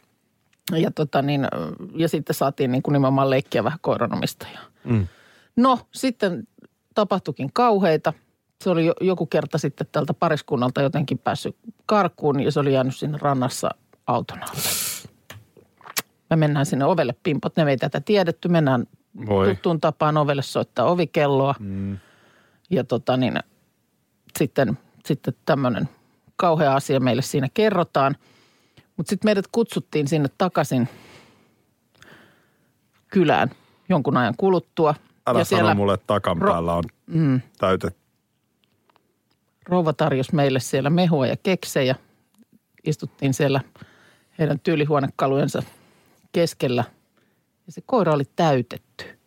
Ja, 0.71 0.91
tota 0.91 1.21
niin, 1.21 1.47
ja 1.95 2.09
sitten 2.09 2.33
saatiin 2.33 2.71
niin 2.71 2.81
kuin 2.83 2.93
nimenomaan 2.93 3.29
leikkiä 3.29 3.63
vähän 3.63 3.79
koiranomistajaa. 3.81 4.61
Mm. 4.83 5.07
No 5.55 5.79
sitten 5.91 6.47
tapahtuikin 6.95 7.49
kauheita. 7.53 8.13
Se 8.63 8.69
oli 8.69 8.85
jo, 8.85 8.93
joku 9.01 9.25
kerta 9.25 9.57
sitten 9.57 9.87
tältä 9.91 10.13
pariskunnalta 10.13 10.81
jotenkin 10.81 11.17
päässyt 11.19 11.55
karkuun 11.85 12.39
ja 12.39 12.51
se 12.51 12.59
oli 12.59 12.73
jäänyt 12.73 12.95
sinne 12.95 13.17
rannassa 13.21 13.69
auton 14.07 14.43
alle. 14.43 14.92
Me 16.33 16.37
mennään 16.37 16.65
sinne 16.65 16.85
ovelle 16.85 17.15
pimpot, 17.23 17.55
ne 17.55 17.69
ei 17.69 17.77
tätä 17.77 18.01
tiedetty. 18.01 18.47
Mennään 18.47 18.87
Voi. 19.25 19.47
tuttuun 19.47 19.81
tapaan 19.81 20.17
ovelle 20.17 20.41
soittaa 20.41 20.85
ovikelloa. 20.85 21.55
Mm. 21.59 21.97
Ja 22.69 22.83
tota 22.83 23.17
niin, 23.17 23.33
sitten, 24.39 24.77
sitten 25.05 25.33
tämmöinen 25.45 25.89
kauhea 26.35 26.75
asia 26.75 26.99
meille 26.99 27.21
siinä 27.21 27.47
kerrotaan. 27.53 28.15
Mutta 28.97 29.09
sitten 29.09 29.27
meidät 29.27 29.45
kutsuttiin 29.51 30.07
sinne 30.07 30.29
takaisin 30.37 30.89
kylään 33.07 33.49
jonkun 33.89 34.17
ajan 34.17 34.33
kuluttua. 34.37 34.95
Älä 35.27 35.39
ja 35.39 35.45
sano 35.45 35.75
mulle, 35.75 35.93
että 35.93 36.07
takan 36.07 36.37
Ro- 36.41 36.51
päällä 36.51 36.73
on 36.73 36.83
Mm, 37.07 37.41
täytet. 37.57 37.97
rouva 39.67 39.93
tarjosi 39.93 40.35
meille 40.35 40.59
siellä 40.59 40.89
mehua 40.89 41.27
ja 41.27 41.35
keksejä. 41.43 41.95
Istuttiin 42.83 43.33
siellä 43.33 43.61
heidän 44.39 44.59
tyylihuonekalujensa 44.59 45.63
keskellä. 46.33 46.83
Ja 47.65 47.71
se 47.71 47.81
koira 47.85 48.13
oli 48.13 48.23
täytetty 48.35 49.19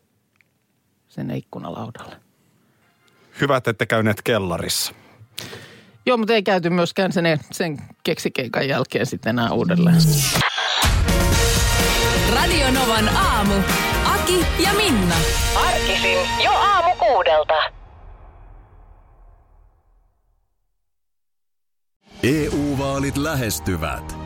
sen 1.09 1.31
ikkunalaudalle. 1.31 2.17
Hyvä, 3.41 3.57
että 3.57 3.71
ette 3.71 3.87
käyneet 3.87 4.23
kellarissa. 4.23 4.95
Joo, 6.07 6.17
mutta 6.17 6.35
ei 6.35 6.43
käyty 6.43 6.71
myöskään 6.71 7.13
sen, 7.13 7.41
sen 7.53 7.79
keksikeikan 8.05 8.69
jälkeen 8.69 9.07
sitten 9.07 9.31
enää 9.31 9.51
uudelleen. 9.51 10.03
Radio 12.35 12.71
Novan 12.71 13.09
aamu. 13.09 13.55
Aki 14.05 14.47
ja 14.59 14.75
Minna. 14.75 15.15
Arkisin 15.57 16.19
jo 16.45 16.51
aamu 16.51 16.97
kuudelta. 16.99 17.55
EU-vaalit 22.23 23.17
lähestyvät. 23.17 24.26